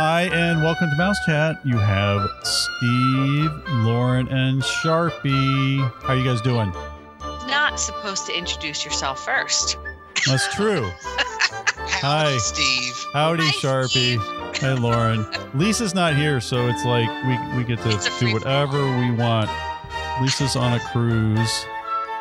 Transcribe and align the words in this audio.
Hi, 0.00 0.28
and 0.32 0.62
welcome 0.62 0.88
to 0.90 0.96
Mouse 0.96 1.18
Chat. 1.26 1.58
You 1.64 1.76
have 1.76 2.30
Steve, 2.44 3.50
Lauren, 3.84 4.28
and 4.28 4.62
Sharpie. 4.62 5.78
How 6.02 6.12
are 6.12 6.16
you 6.16 6.22
guys 6.24 6.40
doing? 6.40 6.70
Not 7.48 7.80
supposed 7.80 8.24
to 8.26 8.36
introduce 8.36 8.84
yourself 8.84 9.24
first. 9.24 9.76
That's 10.26 10.54
true. 10.54 10.88
Howdy, 11.00 12.30
Hi. 12.30 12.38
Steve. 12.38 12.94
Howdy, 13.12 13.42
Hi, 13.42 13.50
Sharpie. 13.50 13.88
Steve. 13.88 14.22
Hey, 14.62 14.74
Lauren. 14.74 15.26
Lisa's 15.54 15.94
not 15.96 16.14
here, 16.14 16.40
so 16.40 16.68
it's 16.68 16.84
like 16.84 17.08
we, 17.24 17.56
we 17.58 17.64
get 17.64 17.80
to 17.82 17.90
do 17.90 17.98
free 17.98 18.32
whatever 18.32 18.78
we 19.00 19.10
want. 19.10 19.50
Lisa's 20.22 20.54
on 20.54 20.74
a 20.74 20.80
cruise. 20.80 21.66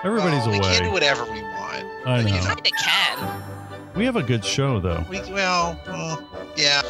Everybody's 0.04 0.46
Well, 0.48 0.54
We 0.54 0.60
can 0.62 0.84
do 0.86 0.92
whatever 0.92 1.26
we 1.26 1.44
want. 1.44 1.86
I 2.08 2.24
but, 2.24 2.26
you 2.26 2.38
know. 2.38 2.44
know, 2.44 2.54
It 2.64 2.74
can. 2.84 3.44
We 3.96 4.06
have 4.06 4.16
a 4.16 4.24
good 4.24 4.46
show, 4.46 4.80
though. 4.80 5.04
We 5.10 5.20
well, 5.32 5.80
well, 5.88 6.24
yeah. 6.56 6.82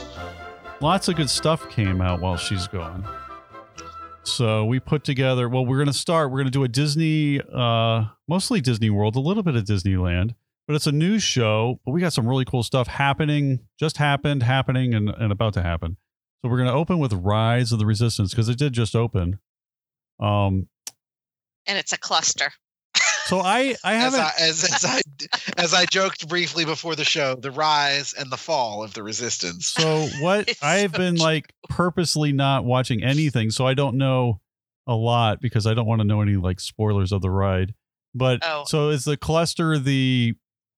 Lots 0.80 1.08
of 1.08 1.16
good 1.16 1.30
stuff 1.30 1.68
came 1.70 2.02
out 2.02 2.22
while 2.22 2.38
she's 2.38 2.68
gone. 2.68 3.04
So 4.24 4.66
we 4.66 4.80
put 4.80 5.04
together. 5.04 5.50
Well, 5.50 5.66
we're 5.66 5.78
going 5.78 5.88
to 5.88 5.94
start. 5.94 6.30
We're 6.30 6.38
going 6.38 6.48
to 6.48 6.52
do 6.52 6.64
a 6.64 6.68
Disney, 6.68 7.42
uh, 7.54 8.06
mostly 8.28 8.62
Disney 8.62 8.90
World, 8.90 9.16
a 9.16 9.20
little 9.20 9.42
bit 9.42 9.56
of 9.56 9.64
Disneyland, 9.64 10.36
but 10.68 10.76
it's 10.76 10.86
a 10.86 10.92
news 10.92 11.24
show. 11.24 11.80
But 11.84 11.92
we 11.92 12.02
got 12.02 12.14
some 12.14 12.28
really 12.28 12.46
cool 12.46 12.62
stuff 12.62 12.88
happening, 12.88 13.62
just 13.80 13.98
happened, 13.98 14.44
happening, 14.44 14.94
and, 14.94 15.10
and 15.10 15.32
about 15.32 15.54
to 15.56 15.64
happen. 15.64 15.98
So 16.42 16.50
we're 16.50 16.58
going 16.58 16.70
to 16.70 16.76
open 16.76 17.00
with 17.00 17.14
Rise 17.14 17.72
of 17.72 17.80
the 17.80 17.86
Resistance 17.86 18.32
because 18.32 18.50
it 18.50 18.58
did 18.60 18.74
just 18.74 18.96
open. 18.96 19.40
Um, 20.20 20.68
And 21.66 21.78
it's 21.78 21.94
a 21.94 21.98
cluster. 21.98 22.52
So 23.28 23.40
I 23.40 23.76
I 23.84 23.94
haven't. 23.96 24.20
I, 24.20 24.32
as, 24.40 24.64
as 24.64 24.86
I 24.86 25.02
as 25.58 25.74
I 25.74 25.86
joked 25.86 26.28
briefly 26.28 26.66
before 26.66 26.96
the 26.96 27.06
show, 27.06 27.36
the 27.36 27.52
rise 27.52 28.14
and 28.14 28.32
the 28.32 28.38
fall 28.38 28.84
of 28.84 28.94
the 28.94 29.04
resistance. 29.04 29.68
So 29.68 30.08
what 30.20 30.48
It's 30.50 30.64
I've 30.64 30.92
so 30.92 30.98
been 30.98 31.16
like 31.16 31.54
purposely 31.70 32.32
not 32.32 32.66
watching 32.66 33.04
anything, 33.04 33.52
so 33.52 33.68
I 33.68 33.74
don't 33.74 33.98
know 33.98 34.40
a 34.88 34.96
lot 34.96 35.42
because 35.42 35.68
I 35.68 35.74
don't 35.74 35.86
want 35.86 36.02
to 36.02 36.08
know 36.08 36.22
any 36.22 36.36
like 36.38 36.60
spoilers 36.60 37.12
of 37.12 37.22
the 37.22 37.30
ride. 37.30 37.74
But 38.16 38.40
Oh. 38.44 38.64
so 38.66 38.90
is 38.90 39.04
the 39.06 39.18
cluster 39.18 39.78
the 39.78 40.34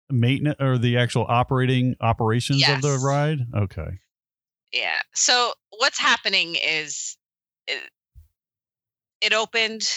maintenance 0.09 0.57
or 0.59 0.77
the 0.77 0.97
actual 0.97 1.25
operating 1.29 1.95
operations 2.01 2.67
of 2.67 2.81
the 2.81 2.97
ride? 2.97 3.39
Okay. 3.55 3.99
Yeah. 4.73 4.99
So 5.13 5.53
what's 5.77 5.99
happening 5.99 6.55
is 6.55 7.17
it, 7.67 7.79
it 9.21 9.33
opened. 9.33 9.87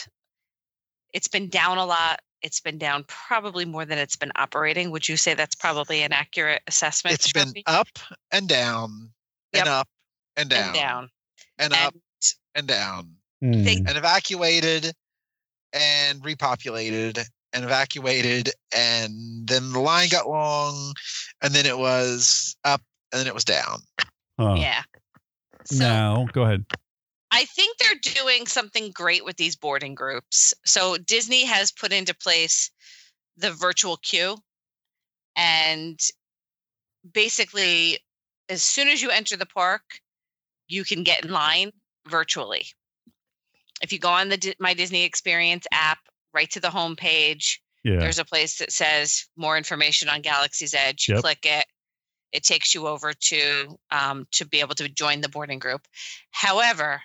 It's 1.13 1.29
been 1.29 1.49
down 1.49 1.79
a 1.79 1.85
lot. 1.87 2.21
It's 2.43 2.61
been 2.61 2.79
down 2.79 3.05
probably 3.09 3.65
more 3.65 3.85
than 3.85 3.99
it's 3.99 4.17
been 4.17 4.33
operating. 4.37 4.91
Would 4.91 5.09
you 5.09 5.17
say 5.17 5.35
that's 5.35 5.55
probably 5.55 6.03
an 6.03 6.13
accurate 6.13 6.63
assessment? 6.67 7.15
It's 7.15 7.33
been 7.33 7.53
up 7.67 7.89
and 8.31 8.49
down 8.49 9.11
Yep. 9.53 9.61
and 9.61 9.69
up 9.69 9.89
and 10.37 10.51
down 10.51 10.67
and 10.67 10.75
down. 10.75 11.11
and 11.59 11.73
up 11.75 11.95
and 12.55 12.67
down 12.67 13.17
They- 13.41 13.77
Hmm. 13.77 13.87
and 13.87 13.97
evacuated 13.99 14.93
and 15.73 16.23
repopulated 16.23 17.25
and 17.53 17.65
evacuated 17.65 18.51
and 18.75 19.47
then 19.47 19.73
the 19.73 19.79
line 19.81 20.09
got 20.09 20.29
long 20.29 20.95
and 21.43 21.53
then 21.55 21.67
it 21.67 21.77
was 21.79 22.57
up 22.65 22.83
and 23.13 23.21
then 23.21 23.27
it 23.27 23.35
was 23.35 23.45
down. 23.45 23.83
Huh. 24.39 24.55
Yeah. 24.55 24.83
So 25.65 25.77
now 25.77 26.27
go 26.33 26.43
ahead. 26.43 26.65
I 27.31 27.45
think 27.47 27.72
they're 27.93 28.15
doing 28.15 28.47
something 28.47 28.91
great 28.93 29.25
with 29.25 29.37
these 29.37 29.57
boarding 29.57 29.95
groups. 29.95 30.55
So 30.65 30.97
Disney 30.97 31.45
has 31.45 31.73
put 31.73 31.93
into 31.93 32.15
place 32.15 32.71
the 33.37 33.51
virtual 33.51 33.97
queue 33.97 34.37
and 35.37 35.99
basically 37.13 37.99
as 38.49 38.63
soon 38.63 38.89
as 38.89 39.01
you 39.01 39.11
enter 39.11 39.37
the 39.37 39.47
park, 39.47 39.83
you 40.69 40.85
can 40.85 41.03
get 41.03 41.25
in 41.25 41.33
line 41.33 41.73
virtually. 42.09 42.67
If 43.81 43.93
you 43.93 43.99
go 43.99 44.11
on 44.11 44.29
the 44.29 44.55
My 44.61 44.75
Disney 44.75 45.05
Experience 45.05 45.67
app, 45.73 45.99
right 46.35 46.51
to 46.51 46.61
the 46.61 46.71
home 46.71 46.97
page, 46.97 47.61
Yeah. 47.85 47.99
there's 47.99 48.19
a 48.19 48.25
place 48.25 48.59
that 48.59 48.73
says 48.73 49.27
more 49.37 49.57
information 49.57 50.09
on 50.09 50.23
Galaxy's 50.23 50.75
Edge. 50.75 51.09
You 51.09 51.15
Yep. 51.15 51.23
click 51.23 51.47
it. 51.47 51.67
It 52.33 52.45
takes 52.45 52.75
you 52.75 52.87
over 52.87 53.13
to 53.13 53.79
um, 53.91 54.27
to 54.33 54.47
be 54.47 54.61
able 54.61 54.75
to 54.77 54.89
join 54.89 55.21
the 55.21 55.29
boarding 55.29 55.59
group. 55.59 55.87
However, 56.31 57.03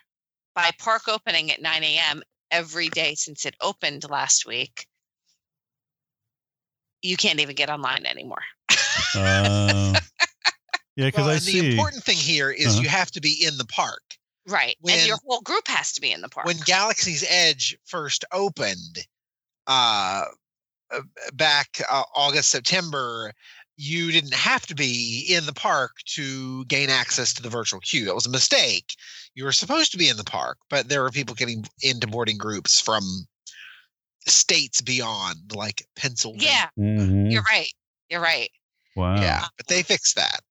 by 0.57 0.71
park 0.79 1.07
opening 1.07 1.51
at 1.51 1.61
9 1.61 1.83
a.m. 1.83 2.23
every 2.49 2.89
day 2.89 3.13
since 3.13 3.45
it 3.45 3.55
opened 3.61 4.09
last 4.09 4.47
week, 4.47 4.87
you 7.03 7.15
can't 7.15 7.39
even 7.39 7.55
get 7.55 7.69
online 7.69 8.07
anymore. 8.07 8.41
Uh, 9.15 9.93
yeah, 10.95 11.05
because 11.05 11.21
Well, 11.21 11.29
I 11.29 11.33
and 11.33 11.41
see. 11.43 11.61
the 11.61 11.69
important 11.69 12.03
thing 12.03 12.17
here 12.17 12.49
is 12.49 12.67
Uh-huh. 12.73 12.81
you 12.81 12.89
have 12.89 13.11
to 13.11 13.21
be 13.21 13.45
in 13.45 13.57
the 13.57 13.65
park. 13.65 14.01
Right. 14.47 14.75
When- 14.81 14.97
and 14.97 15.07
your 15.07 15.19
whole 15.25 15.41
group 15.41 15.67
has 15.67 15.91
to 15.93 16.01
be 16.01 16.11
in 16.11 16.21
the 16.21 16.29
park. 16.29 16.47
when 16.47 16.57
Galaxy's 16.57 17.23
Edge 17.27 17.77
first 17.85 18.25
opened, 18.31 19.05
uh, 19.67 20.25
uh, 20.89 21.01
back 21.33 21.81
uh, 21.89 22.03
August 22.15 22.49
September, 22.49 23.33
you 23.77 24.11
didn't 24.11 24.33
have 24.33 24.65
to 24.65 24.75
be 24.75 25.25
in 25.29 25.45
the 25.45 25.53
park 25.53 25.91
to 26.05 26.65
gain 26.65 26.89
access 26.89 27.31
to 27.33 27.43
the 27.43 27.49
virtual 27.49 27.79
queue. 27.79 28.05
That 28.05 28.15
was 28.15 28.25
a 28.25 28.29
mistake. 28.31 28.95
You 29.35 29.43
were 29.43 29.51
supposed 29.51 29.91
to 29.91 29.97
be 29.99 30.09
in 30.09 30.17
the 30.17 30.23
park, 30.23 30.57
but 30.69 30.89
there 30.89 31.03
were 31.03 31.11
people 31.11 31.35
getting 31.35 31.63
into 31.81 32.07
boarding 32.07 32.37
groups 32.39 32.81
from 32.81 33.27
states 34.27 34.81
beyond, 34.81 35.53
like 35.53 35.87
Pennsylvania. 35.95 36.71
yeah, 36.75 36.83
Mhm. 36.83 37.31
you're 37.31 37.43
right. 37.51 37.71
You're 38.09 38.21
right. 38.21 38.49
Wow. 38.95 39.21
yeah, 39.21 39.45
but 39.57 39.67
they 39.67 39.83
fixed 39.83 40.15
that. 40.15 40.41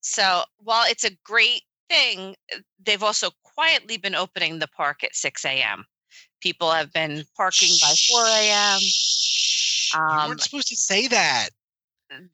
So 0.00 0.44
while 0.58 0.88
it's 0.88 1.04
a 1.04 1.16
great 1.24 1.62
thing, 1.88 2.36
they've 2.78 3.02
also 3.02 3.30
quietly 3.42 3.96
been 3.96 4.14
opening 4.14 4.58
the 4.58 4.68
park 4.68 5.02
at 5.02 5.16
6 5.16 5.44
a.m. 5.46 5.86
People 6.40 6.70
have 6.70 6.92
been 6.92 7.24
parking 7.36 7.74
by 7.80 7.94
4 8.10 8.26
a.m. 8.26 8.80
Shh, 8.80 9.94
you 9.94 10.00
Um, 10.00 10.28
weren't 10.28 10.42
supposed 10.42 10.68
to 10.68 10.76
say 10.76 11.08
that. 11.08 11.50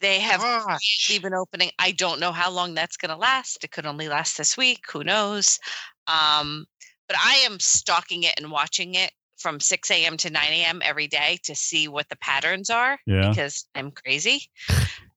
They 0.00 0.20
have 0.20 0.40
Gosh. 0.40 1.18
been 1.22 1.34
opening. 1.34 1.70
I 1.78 1.92
don't 1.92 2.20
know 2.20 2.32
how 2.32 2.50
long 2.50 2.74
that's 2.74 2.96
going 2.96 3.10
to 3.10 3.16
last. 3.16 3.62
It 3.64 3.70
could 3.70 3.86
only 3.86 4.08
last 4.08 4.36
this 4.38 4.56
week. 4.56 4.80
Who 4.92 5.04
knows? 5.04 5.58
Um, 6.06 6.66
but 7.08 7.16
I 7.18 7.42
am 7.46 7.58
stalking 7.60 8.22
it 8.22 8.34
and 8.36 8.50
watching 8.50 8.94
it 8.94 9.12
from 9.36 9.60
6 9.60 9.90
a.m. 9.90 10.16
to 10.18 10.30
9 10.30 10.42
a.m. 10.50 10.80
every 10.82 11.06
day 11.08 11.38
to 11.44 11.54
see 11.54 11.88
what 11.88 12.08
the 12.08 12.16
patterns 12.16 12.70
are 12.70 12.98
Yeah. 13.06 13.30
because 13.30 13.66
I'm 13.74 13.90
crazy. 13.90 14.48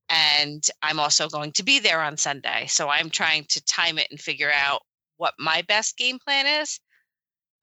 And 0.09 0.63
I'm 0.81 0.99
also 0.99 1.27
going 1.27 1.51
to 1.53 1.63
be 1.63 1.79
there 1.79 2.01
on 2.01 2.17
Sunday. 2.17 2.65
So 2.67 2.89
I'm 2.89 3.09
trying 3.09 3.45
to 3.49 3.63
time 3.65 3.97
it 3.97 4.07
and 4.09 4.19
figure 4.19 4.51
out 4.51 4.81
what 5.17 5.33
my 5.37 5.63
best 5.67 5.97
game 5.97 6.17
plan 6.19 6.61
is. 6.61 6.79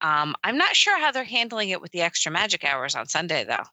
Um, 0.01 0.35
I'm 0.43 0.57
not 0.57 0.75
sure 0.75 0.99
how 0.99 1.11
they're 1.11 1.23
handling 1.23 1.69
it 1.69 1.81
with 1.81 1.91
the 1.91 2.01
extra 2.01 2.31
magic 2.31 2.63
hours 2.63 2.95
on 2.95 3.07
Sunday, 3.07 3.43
though. 3.43 3.63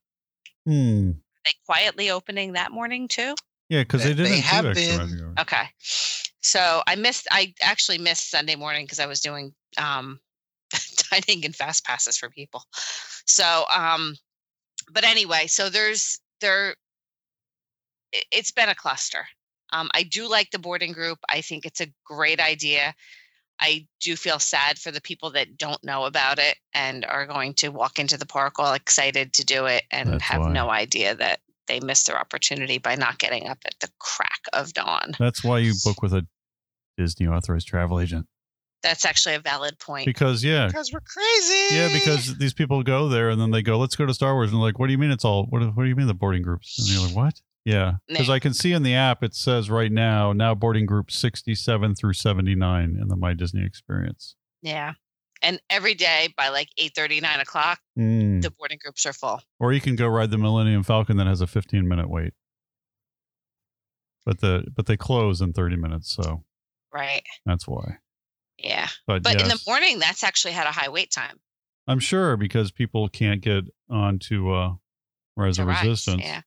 Hmm. 0.66 1.10
They 1.44 1.52
quietly 1.66 2.10
opening 2.10 2.52
that 2.52 2.70
morning 2.72 3.08
too. 3.08 3.34
Yeah, 3.68 3.82
because 3.82 4.02
they 4.02 4.10
They- 4.12 4.14
didn't 4.24 4.30
they 4.32 4.36
do 4.36 4.42
have 4.42 4.66
extra 4.66 4.98
been- 4.98 5.10
magic. 5.34 5.40
Okay. 5.40 5.68
So 6.40 6.82
I 6.86 6.96
missed 6.96 7.26
I 7.30 7.54
actually 7.60 7.98
missed 7.98 8.30
Sunday 8.30 8.56
morning 8.56 8.84
because 8.84 8.98
I 9.00 9.06
was 9.06 9.20
doing 9.20 9.54
um 9.78 10.20
dining 11.10 11.44
and 11.44 11.54
fast 11.54 11.84
passes 11.84 12.16
for 12.18 12.28
people. 12.30 12.64
So 13.26 13.64
um 13.74 14.16
but 14.90 15.04
anyway, 15.04 15.46
so 15.46 15.70
there's 15.70 16.18
there 16.40 16.76
it's 18.30 18.50
been 18.50 18.68
a 18.68 18.74
cluster. 18.74 19.26
Um 19.72 19.90
I 19.94 20.02
do 20.02 20.28
like 20.28 20.50
the 20.50 20.58
boarding 20.58 20.92
group. 20.92 21.18
I 21.28 21.40
think 21.40 21.64
it's 21.64 21.80
a 21.80 21.92
great 22.04 22.40
idea. 22.40 22.94
I 23.62 23.86
do 24.00 24.16
feel 24.16 24.38
sad 24.40 24.78
for 24.78 24.90
the 24.90 25.00
people 25.00 25.30
that 25.30 25.56
don't 25.56 25.82
know 25.84 26.04
about 26.04 26.38
it 26.38 26.56
and 26.74 27.04
are 27.04 27.26
going 27.26 27.54
to 27.54 27.68
walk 27.68 27.98
into 28.00 28.18
the 28.18 28.26
park 28.26 28.58
all 28.58 28.74
excited 28.74 29.32
to 29.34 29.44
do 29.44 29.66
it 29.66 29.84
and 29.90 30.14
That's 30.14 30.24
have 30.24 30.40
why. 30.42 30.52
no 30.52 30.68
idea 30.68 31.14
that 31.14 31.40
they 31.68 31.78
missed 31.78 32.08
their 32.08 32.18
opportunity 32.18 32.78
by 32.78 32.96
not 32.96 33.18
getting 33.18 33.48
up 33.48 33.58
at 33.64 33.74
the 33.80 33.88
crack 34.00 34.40
of 34.52 34.72
dawn. 34.72 35.12
That's 35.18 35.44
why 35.44 35.58
you 35.58 35.74
book 35.84 36.02
with 36.02 36.12
a 36.12 36.26
Disney 36.98 37.28
authorized 37.28 37.68
travel 37.68 38.00
agent. 38.00 38.26
That's 38.82 39.04
actually 39.04 39.36
a 39.36 39.40
valid 39.40 39.78
point. 39.78 40.06
Because 40.06 40.42
yeah, 40.42 40.66
Because 40.66 40.92
we're 40.92 40.98
crazy. 41.00 41.76
yeah, 41.76 41.88
because 41.92 42.36
these 42.38 42.52
people 42.52 42.82
go 42.82 43.08
there 43.08 43.30
and 43.30 43.40
then 43.40 43.52
they 43.52 43.62
go, 43.62 43.78
"Let's 43.78 43.94
go 43.94 44.06
to 44.06 44.12
Star 44.12 44.34
Wars," 44.34 44.50
and 44.50 44.58
they're 44.58 44.64
like, 44.66 44.80
"What 44.80 44.88
do 44.88 44.92
you 44.92 44.98
mean 44.98 45.12
it's 45.12 45.24
all? 45.24 45.44
What, 45.50 45.62
what 45.76 45.84
do 45.84 45.88
you 45.88 45.94
mean 45.94 46.08
the 46.08 46.14
boarding 46.14 46.42
groups?" 46.42 46.80
And 46.80 46.88
you're 46.88 47.06
like, 47.06 47.14
"What?" 47.14 47.40
Yeah, 47.64 47.92
because 48.08 48.28
I 48.28 48.38
can 48.40 48.52
see 48.54 48.72
in 48.72 48.82
the 48.82 48.94
app 48.94 49.22
it 49.22 49.34
says 49.34 49.70
right 49.70 49.92
now 49.92 50.32
now 50.32 50.54
boarding 50.54 50.84
group 50.86 51.10
sixty 51.12 51.54
seven 51.54 51.94
through 51.94 52.14
seventy 52.14 52.54
nine 52.56 52.96
in 53.00 53.06
the 53.08 53.16
My 53.16 53.34
Disney 53.34 53.64
Experience. 53.64 54.34
Yeah. 54.62 54.94
And 55.44 55.60
every 55.68 55.94
day 55.94 56.32
by 56.36 56.50
like 56.50 56.68
8 56.78 56.92
9 57.20 57.40
o'clock, 57.40 57.80
Mm. 57.98 58.42
the 58.42 58.50
boarding 58.52 58.78
groups 58.80 59.04
are 59.06 59.12
full. 59.12 59.40
Or 59.58 59.72
you 59.72 59.80
can 59.80 59.96
go 59.96 60.06
ride 60.06 60.30
the 60.30 60.38
Millennium 60.38 60.84
Falcon 60.84 61.16
that 61.16 61.26
has 61.26 61.40
a 61.40 61.46
fifteen 61.48 61.88
minute 61.88 62.08
wait. 62.08 62.32
But 64.24 64.40
the 64.40 64.64
but 64.74 64.86
they 64.86 64.96
close 64.96 65.40
in 65.40 65.52
thirty 65.52 65.76
minutes, 65.76 66.12
so 66.12 66.44
Right. 66.92 67.22
that's 67.44 67.66
why. 67.66 67.98
Yeah. 68.58 68.88
But, 69.06 69.22
But 69.24 69.40
in 69.40 69.48
the 69.48 69.60
morning, 69.66 69.98
that's 69.98 70.22
actually 70.22 70.52
had 70.52 70.66
a 70.66 70.72
high 70.72 70.88
wait 70.90 71.10
time. 71.10 71.40
I'm 71.88 71.98
sure 71.98 72.36
because 72.36 72.70
people 72.70 73.08
can't 73.08 73.40
get 73.40 73.64
onto 73.90 74.52
uh 74.52 74.74
Rise 75.36 75.58
of. 75.58 75.66
Resistance 75.66 76.22
Yeah. 76.22 76.42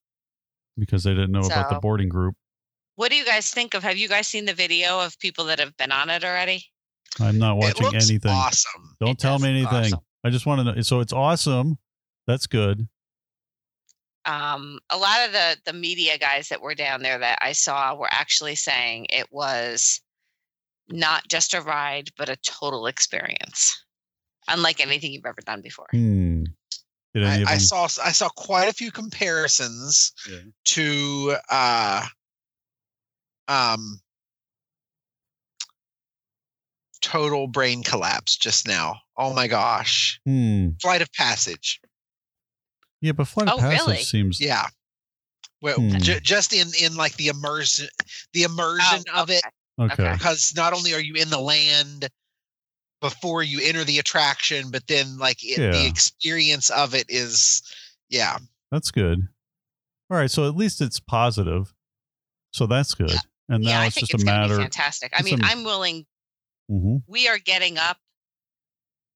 Because 0.77 1.03
they 1.03 1.11
didn't 1.11 1.31
know 1.31 1.41
about 1.45 1.69
the 1.69 1.79
boarding 1.79 2.09
group. 2.09 2.35
What 2.95 3.11
do 3.11 3.17
you 3.17 3.25
guys 3.25 3.49
think 3.51 3.73
of? 3.73 3.83
Have 3.83 3.97
you 3.97 4.07
guys 4.07 4.27
seen 4.27 4.45
the 4.45 4.53
video 4.53 4.99
of 4.99 5.17
people 5.19 5.45
that 5.45 5.59
have 5.59 5.75
been 5.77 5.91
on 5.91 6.09
it 6.09 6.23
already? 6.23 6.63
I'm 7.19 7.37
not 7.37 7.57
watching 7.57 7.87
anything. 7.95 8.31
awesome. 8.31 8.95
Don't 8.99 9.11
It 9.11 9.19
tell 9.19 9.39
me 9.39 9.49
anything. 9.49 9.67
awesome. 9.93 9.99
I 10.23 10.29
just 10.29 10.45
want 10.45 10.59
to 10.59 10.75
know. 10.75 10.81
So 10.81 10.99
it's 11.01 11.13
awesome. 11.13 11.77
That's 12.27 12.47
good. 12.47 12.87
um, 14.25 14.79
a 14.89 14.97
lot 14.97 15.25
of 15.25 15.31
the 15.33 15.57
the 15.65 15.73
media 15.73 16.17
guys 16.17 16.49
that 16.49 16.61
were 16.61 16.73
down 16.75 17.03
there 17.03 17.19
that 17.19 17.37
I 17.41 17.51
saw 17.51 17.95
were 17.95 18.09
actually 18.11 18.55
saying 18.55 19.05
it 19.09 19.27
was 19.31 20.01
not 20.89 21.27
just 21.29 21.53
a 21.53 21.61
ride, 21.61 22.09
but 22.17 22.29
a 22.29 22.35
total 22.37 22.87
experience, 22.87 23.75
unlike 24.47 24.79
anything 24.79 25.11
you've 25.11 25.25
ever 25.25 25.41
done 25.45 25.61
before. 25.61 25.87
Hmm. 25.91 26.34
Did 27.15 27.23
any 27.23 27.39
I, 27.39 27.41
of 27.43 27.47
I 27.47 27.57
saw 27.57 27.85
I 28.03 28.11
saw 28.11 28.27
quite 28.29 28.67
a 28.67 28.73
few 28.73 28.91
comparisons 28.91 30.11
Yeah. 30.29 30.39
to 30.65 31.37
uh 31.49 32.05
um 33.47 34.01
total 37.01 37.47
brain 37.47 37.83
collapse 37.83 38.35
just 38.35 38.67
now. 38.67 38.95
Oh 39.17 39.33
my 39.33 39.47
gosh. 39.47 40.19
Hmm. 40.25 40.69
Flight 40.81 41.01
of 41.01 41.11
Passage. 41.13 41.79
Yeah, 42.99 43.13
but 43.13 43.27
Flight 43.29 43.47
of 43.47 43.53
Oh, 43.55 43.61
Passage 43.61 43.87
really? 43.87 44.03
seems. 44.03 44.41
Yeah. 44.41 44.67
Well, 45.61 45.77
Hmm. 45.79 45.97
ju- 45.99 46.19
just 46.19 46.51
in 46.53 46.67
in 46.77 46.95
like 46.95 47.15
the 47.15 47.29
immersion 47.29 47.87
the 48.33 48.43
immersion 48.43 49.03
Oh, 49.13 49.21
of 49.21 49.29
it 49.29 49.41
okay. 49.79 49.93
Okay. 49.93 50.03
Okay. 50.03 50.13
because 50.13 50.53
not 50.55 50.73
only 50.73 50.93
are 50.93 50.99
you 50.99 51.13
in 51.15 51.29
the 51.29 51.39
land 51.39 52.09
before 53.01 53.43
you 53.43 53.59
enter 53.63 53.83
the 53.83 53.99
attraction 53.99 54.71
but 54.71 54.85
then 54.87 55.17
like 55.17 55.37
it, 55.43 55.57
the 55.57 55.85
experience 55.85 56.69
of 56.69 56.95
it 56.95 57.05
is 57.09 57.61
yeah 58.09 58.37
That's 58.71 58.91
good. 58.91 59.19
All 60.09 60.17
right. 60.17 60.29
So 60.29 60.47
at 60.47 60.55
least 60.55 60.81
it's 60.81 60.99
positive. 60.99 61.73
So 62.51 62.67
that's 62.67 62.93
good. 62.93 63.11
And 63.49 63.63
now 63.63 63.81
Yeah, 63.81 63.85
it's 63.87 63.95
just 63.95 64.13
it's 64.13 64.23
a 64.23 64.25
going 64.25 64.35
to 64.41 64.47
matter. 64.47 64.61
fantastic. 64.61 65.11
I 65.13 65.17
it's 65.19 65.25
mean, 65.31 65.43
a- 65.43 65.47
I'm 65.47 65.63
willing. 65.63 66.05
Mhm. 66.71 67.01
We 67.07 67.27
are 67.27 67.37
getting 67.39 67.77
up 67.77 67.97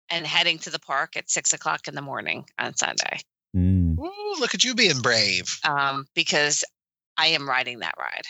and 0.10 0.26
heading 0.26 0.58
to 0.60 0.70
the 0.72 0.80
park 0.80 1.16
at 1.18 1.30
six 1.30 1.54
o'clock 1.54 1.88
in 1.88 1.96
the 1.96 2.02
morning 2.02 2.46
on 2.58 2.76
Sunday 2.76 3.20
Mm. 3.56 3.98
Ooh, 4.00 4.36
look 4.40 4.54
at 4.54 4.64
you 4.64 4.76
being 4.76 5.00
brave 5.02 5.60
um, 5.64 6.06
because 6.14 6.64
I 7.18 7.28
am 7.28 7.50
riding 7.50 7.80
that 7.80 7.96
ride, 8.00 8.26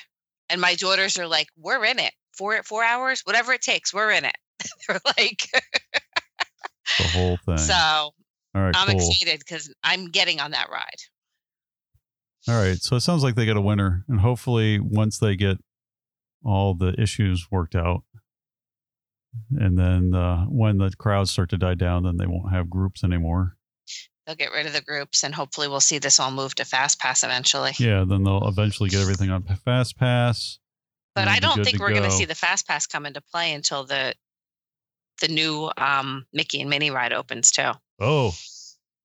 and 0.49 0.61
my 0.61 0.75
daughters 0.75 1.19
are 1.19 1.27
like, 1.27 1.47
"We're 1.57 1.83
in 1.83 1.99
it 1.99 2.13
four 2.37 2.63
four 2.63 2.85
hours, 2.85 3.19
whatever 3.25 3.51
it 3.51 3.61
takes. 3.61 3.93
We're 3.93 4.11
in 4.11 4.23
it." 4.23 4.35
They're 4.87 4.99
like, 5.17 5.39
The 6.97 7.03
whole 7.13 7.37
thing. 7.45 7.57
so 7.57 7.73
All 7.73 8.13
right. 8.55 8.75
I'm 8.75 8.87
cool. 8.87 8.97
excited 9.09 9.39
because 9.39 9.73
I'm 9.83 10.09
getting 10.11 10.39
on 10.39 10.51
that 10.51 10.69
ride. 10.71 10.83
All 12.47 12.61
right. 12.61 12.77
So 12.77 12.95
it 12.95 13.01
sounds 13.01 13.23
like 13.23 13.35
they 13.35 13.45
got 13.45 13.57
a 13.57 13.61
winner. 13.61 14.05
And 14.07 14.19
hopefully, 14.19 14.79
once 14.79 15.19
they 15.19 15.35
get 15.35 15.57
all 16.43 16.73
the 16.73 16.99
issues 16.99 17.47
worked 17.51 17.75
out, 17.75 18.03
and 19.51 19.77
then 19.77 20.13
uh, 20.15 20.45
when 20.45 20.77
the 20.77 20.91
crowds 20.97 21.29
start 21.31 21.49
to 21.49 21.57
die 21.57 21.75
down, 21.75 22.03
then 22.03 22.17
they 22.17 22.25
won't 22.25 22.51
have 22.51 22.69
groups 22.69 23.03
anymore. 23.03 23.55
They'll 24.25 24.35
get 24.35 24.51
rid 24.51 24.65
of 24.65 24.73
the 24.73 24.81
groups, 24.81 25.23
and 25.23 25.33
hopefully, 25.35 25.67
we'll 25.67 25.79
see 25.79 25.97
this 25.99 26.19
all 26.19 26.31
move 26.31 26.55
to 26.55 26.65
Fast 26.65 26.99
Pass 26.99 27.23
eventually. 27.23 27.71
Yeah. 27.77 28.05
Then 28.07 28.23
they'll 28.23 28.47
eventually 28.47 28.89
get 28.89 29.01
everything 29.01 29.29
on 29.29 29.43
Fast 29.43 29.97
Pass. 29.97 30.59
But 31.15 31.27
I 31.27 31.39
don't 31.39 31.63
think 31.63 31.79
we're 31.79 31.89
going 31.91 32.03
to 32.03 32.11
see 32.11 32.25
the 32.25 32.35
Fast 32.35 32.67
Pass 32.67 32.87
come 32.87 33.05
into 33.05 33.21
play 33.21 33.53
until 33.53 33.83
the 33.85 34.13
the 35.19 35.27
new 35.27 35.69
um, 35.77 36.25
Mickey 36.33 36.61
and 36.61 36.69
Minnie 36.69 36.91
ride 36.91 37.13
opens 37.13 37.51
too. 37.51 37.71
Oh, 37.99 38.33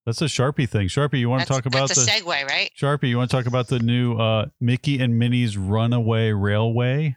that's 0.07 0.21
a 0.21 0.27
Sharpie 0.27 0.69
thing. 0.69 0.89
Sharpie, 0.89 1.19
you 1.19 1.31
want 1.31 1.43
to 1.43 1.49
talk 1.49 1.67
about 1.67 1.89
that's 1.89 2.05
the 2.05 2.11
a 2.11 2.21
segue, 2.21 2.49
right? 2.49 2.71
Sharpie? 2.79 3.09
You 3.09 3.17
want 3.17 3.31
to 3.31 3.37
talk 3.37 3.47
about 3.47 3.69
the 3.69 3.79
new 3.79 4.17
uh, 4.17 4.47
Mickey 4.61 5.01
and 5.01 5.19
Minnie's 5.19 5.57
Runaway 5.57 6.33
Railway? 6.33 7.17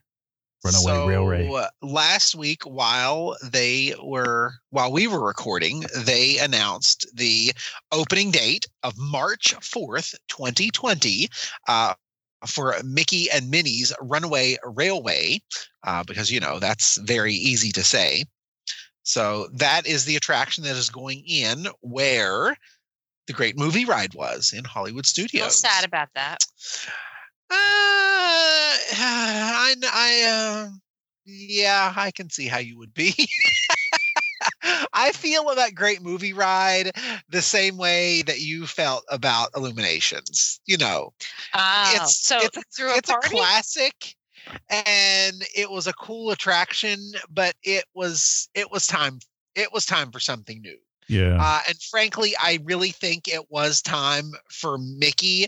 Runaway 0.63 0.83
so, 0.83 1.07
Railway. 1.07 1.49
uh, 1.53 1.67
last 1.81 2.35
week 2.35 2.63
while 2.63 3.37
they 3.43 3.93
were 4.01 4.53
while 4.71 4.91
we 4.91 5.07
were 5.07 5.23
recording 5.23 5.83
they 5.95 6.39
announced 6.39 7.05
the 7.15 7.51
opening 7.91 8.31
date 8.31 8.65
of 8.81 8.97
march 8.97 9.55
4th 9.59 10.15
2020 10.29 11.29
uh, 11.67 11.93
for 12.47 12.75
mickey 12.83 13.29
and 13.29 13.51
minnie's 13.51 13.93
runaway 14.01 14.57
railway 14.63 15.39
uh, 15.83 16.03
because 16.05 16.31
you 16.31 16.39
know 16.39 16.59
that's 16.59 16.97
very 16.97 17.33
easy 17.33 17.71
to 17.71 17.83
say 17.83 18.25
so 19.07 19.47
that 19.53 19.87
is 19.87 20.03
the 20.05 20.15
attraction 20.17 20.63
that 20.65 20.75
is 20.75 20.89
going 20.89 21.23
in 21.25 21.67
where 21.81 22.55
the 23.27 23.33
great 23.33 23.57
movie 23.57 23.85
ride 23.85 24.13
was 24.13 24.53
in 24.53 24.63
hollywood 24.65 25.05
studios 25.05 25.59
sad 25.59 25.85
about 25.85 26.09
that. 26.15 26.39
uh, 27.49 27.55
I, 28.99 29.75
I, 29.83 30.23
uh, 30.67 30.69
yeah, 31.25 31.93
I 31.95 32.11
can 32.11 32.29
see 32.29 32.47
how 32.47 32.57
you 32.59 32.77
would 32.77 32.93
be. 32.93 33.13
I 34.93 35.11
feel 35.13 35.49
about 35.49 35.75
Great 35.75 36.01
Movie 36.01 36.33
Ride 36.33 36.91
the 37.29 37.41
same 37.41 37.77
way 37.77 38.21
that 38.23 38.39
you 38.41 38.65
felt 38.67 39.03
about 39.09 39.49
Illuminations. 39.55 40.59
You 40.65 40.77
know, 40.77 41.13
Oh, 41.53 41.91
It's- 41.95 42.17
so 42.17 42.39
it's 42.39 42.57
a- 42.57 42.61
through 42.75 42.91
a 42.93 42.97
it's 42.97 43.09
a 43.09 43.17
classic, 43.17 44.15
and 44.69 45.43
it 45.55 45.69
was 45.69 45.87
a 45.87 45.93
cool 45.93 46.31
attraction, 46.31 46.99
but 47.29 47.53
it 47.63 47.85
was 47.93 48.49
it 48.53 48.71
was 48.71 48.87
time 48.87 49.19
it 49.55 49.71
was 49.73 49.85
time 49.85 50.11
for 50.11 50.19
something 50.19 50.61
new. 50.61 50.77
yeah. 51.07 51.37
Uh, 51.39 51.61
and 51.67 51.81
frankly, 51.81 52.35
I 52.39 52.59
really 52.63 52.91
think 52.91 53.27
it 53.27 53.49
was 53.49 53.81
time 53.81 54.31
for 54.51 54.77
Mickey 54.77 55.47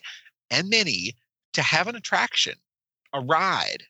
and 0.49 0.69
Minnie 0.69 1.15
to 1.53 1.61
have 1.61 1.87
an 1.87 1.95
attraction, 1.95 2.55
a 3.13 3.21
ride. 3.21 3.83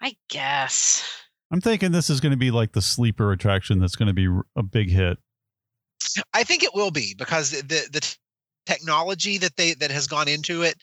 I 0.00 0.16
guess. 0.28 1.08
I'm 1.52 1.60
thinking 1.60 1.92
this 1.92 2.10
is 2.10 2.20
going 2.20 2.32
to 2.32 2.38
be 2.38 2.50
like 2.50 2.72
the 2.72 2.82
sleeper 2.82 3.30
attraction 3.30 3.78
that's 3.78 3.94
going 3.94 4.08
to 4.08 4.12
be 4.14 4.28
a 4.56 4.62
big 4.62 4.90
hit. 4.90 5.18
I 6.34 6.42
think 6.42 6.64
it 6.64 6.74
will 6.74 6.90
be 6.90 7.14
because 7.16 7.50
the 7.50 7.62
the, 7.62 7.88
the 7.92 8.16
technology 8.66 9.38
that 9.38 9.56
they 9.56 9.74
that 9.74 9.90
has 9.90 10.06
gone 10.06 10.28
into 10.28 10.62
it. 10.62 10.76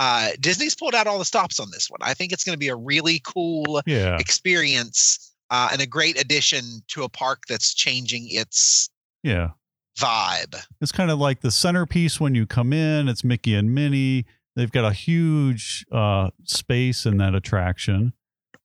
Uh, 0.00 0.30
Disney's 0.40 0.74
pulled 0.74 0.94
out 0.94 1.06
all 1.06 1.18
the 1.18 1.26
stops 1.26 1.60
on 1.60 1.68
this 1.70 1.88
one. 1.90 1.98
I 2.02 2.14
think 2.14 2.32
it's 2.32 2.42
going 2.42 2.54
to 2.54 2.58
be 2.58 2.68
a 2.68 2.74
really 2.74 3.20
cool 3.22 3.82
Yeah. 3.86 4.16
experience 4.18 5.34
uh, 5.50 5.68
and 5.72 5.82
a 5.82 5.86
great 5.86 6.18
addition 6.18 6.62
to 6.88 7.02
a 7.02 7.08
park 7.10 7.42
that's 7.48 7.74
changing 7.74 8.28
its 8.30 8.88
Yeah. 9.22 9.50
vibe. 9.98 10.54
It's 10.80 10.90
kind 10.92 11.10
of 11.10 11.18
like 11.18 11.42
the 11.42 11.50
centerpiece 11.50 12.18
when 12.18 12.34
you 12.34 12.46
come 12.46 12.72
in. 12.72 13.08
It's 13.10 13.22
Mickey 13.22 13.54
and 13.54 13.74
Minnie. 13.74 14.24
They've 14.56 14.72
got 14.72 14.86
a 14.86 14.94
huge 14.94 15.84
uh, 15.92 16.30
space 16.44 17.04
in 17.04 17.18
that 17.18 17.34
attraction 17.34 18.14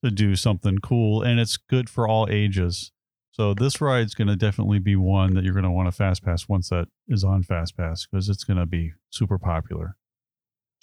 to 0.03 0.11
do 0.11 0.35
something 0.37 0.77
cool, 0.79 1.21
and 1.21 1.39
it's 1.39 1.57
good 1.57 1.89
for 1.89 2.07
all 2.07 2.27
ages. 2.29 2.91
So 3.31 3.53
this 3.53 3.81
ride's 3.81 4.13
going 4.15 4.29
to 4.29 4.37
definitely 4.37 4.79
be 4.79 4.95
one 4.95 5.33
that 5.33 5.43
you're 5.43 5.53
going 5.53 5.63
to 5.65 5.71
want 5.71 5.87
to 5.89 5.91
fast 5.91 6.23
pass 6.23 6.47
once 6.47 6.69
that 6.69 6.87
is 7.09 7.25
on 7.25 7.43
fast 7.43 7.75
pass 7.75 8.05
because 8.05 8.29
it's 8.29 8.45
going 8.45 8.59
to 8.59 8.65
be 8.65 8.93
super 9.09 9.37
popular. 9.37 9.97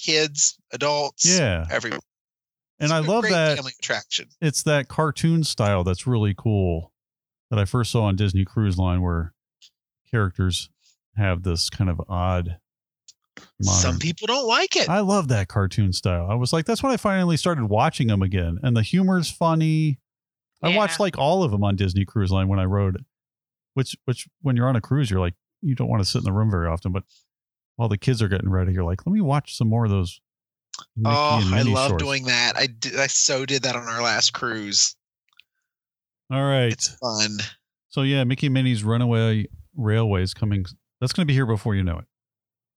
Kids, 0.02 0.58
adults, 0.72 1.24
Yeah, 1.26 1.64
everyone. 1.70 2.00
and 2.80 2.86
It's 2.86 2.92
I 2.92 2.98
a 2.98 3.02
love 3.02 3.22
that 3.24 3.56
family 3.56 3.72
attraction. 3.78 4.28
it's 4.40 4.62
that 4.64 4.88
cartoon 4.88 5.44
style 5.44 5.84
that's 5.84 6.06
really 6.06 6.34
cool 6.36 6.92
that 7.50 7.58
I 7.58 7.64
first 7.64 7.92
saw 7.92 8.04
on 8.04 8.16
Disney 8.16 8.44
Cruise 8.44 8.78
Line 8.78 9.00
where 9.02 9.32
characters 10.10 10.70
have 11.16 11.42
this 11.42 11.70
kind 11.70 11.88
of 11.90 12.00
odd 12.08 12.58
Some 13.60 13.98
people 13.98 14.26
don't 14.26 14.46
like 14.46 14.76
it. 14.76 14.88
I 14.88 15.00
love 15.00 15.28
that 15.28 15.48
cartoon 15.48 15.92
style. 15.92 16.26
I 16.30 16.34
was 16.34 16.52
like, 16.52 16.64
that's 16.66 16.82
when 16.82 16.92
I 16.92 16.96
finally 16.96 17.36
started 17.36 17.64
watching 17.64 18.08
them 18.08 18.22
again. 18.22 18.58
And 18.62 18.76
the 18.76 18.82
humor's 18.82 19.30
funny. 19.30 19.98
I 20.62 20.76
watched 20.76 21.00
like 21.00 21.16
all 21.18 21.42
of 21.42 21.50
them 21.50 21.64
on 21.64 21.76
Disney 21.76 22.04
Cruise 22.04 22.30
Line 22.30 22.48
when 22.48 22.58
I 22.58 22.64
rode 22.64 22.96
it. 22.96 23.02
Which 23.74 23.96
which 24.04 24.28
when 24.42 24.54
you're 24.56 24.68
on 24.68 24.76
a 24.76 24.80
cruise, 24.80 25.10
you're 25.10 25.20
like, 25.20 25.34
you 25.62 25.74
don't 25.74 25.88
want 25.88 26.02
to 26.02 26.08
sit 26.08 26.18
in 26.18 26.24
the 26.24 26.32
room 26.32 26.50
very 26.50 26.66
often. 26.68 26.92
But 26.92 27.04
while 27.76 27.88
the 27.88 27.98
kids 27.98 28.22
are 28.22 28.28
getting 28.28 28.50
ready, 28.50 28.72
you're 28.72 28.84
like, 28.84 29.06
let 29.06 29.12
me 29.12 29.20
watch 29.20 29.56
some 29.56 29.68
more 29.68 29.84
of 29.84 29.90
those. 29.90 30.20
Mickey 30.96 31.14
oh, 31.14 31.40
and 31.42 31.54
I 31.54 31.58
Minnie 31.58 31.74
love 31.74 31.90
shorts. 31.90 32.04
doing 32.04 32.24
that. 32.24 32.56
I 32.56 32.66
did, 32.66 32.98
I 32.98 33.06
so 33.06 33.44
did 33.44 33.62
that 33.64 33.76
on 33.76 33.86
our 33.86 34.02
last 34.02 34.32
cruise. 34.32 34.96
All 36.30 36.42
right. 36.42 36.72
It's 36.72 36.88
fun. 36.96 37.38
So 37.88 38.02
yeah, 38.02 38.24
Mickey 38.24 38.46
and 38.46 38.54
Minnie's 38.54 38.82
Runaway 38.82 39.46
Railway 39.76 40.22
is 40.22 40.34
coming. 40.34 40.64
That's 41.00 41.12
going 41.12 41.22
to 41.22 41.26
be 41.26 41.34
here 41.34 41.46
before 41.46 41.74
you 41.74 41.82
know 41.82 41.98
it. 41.98 42.04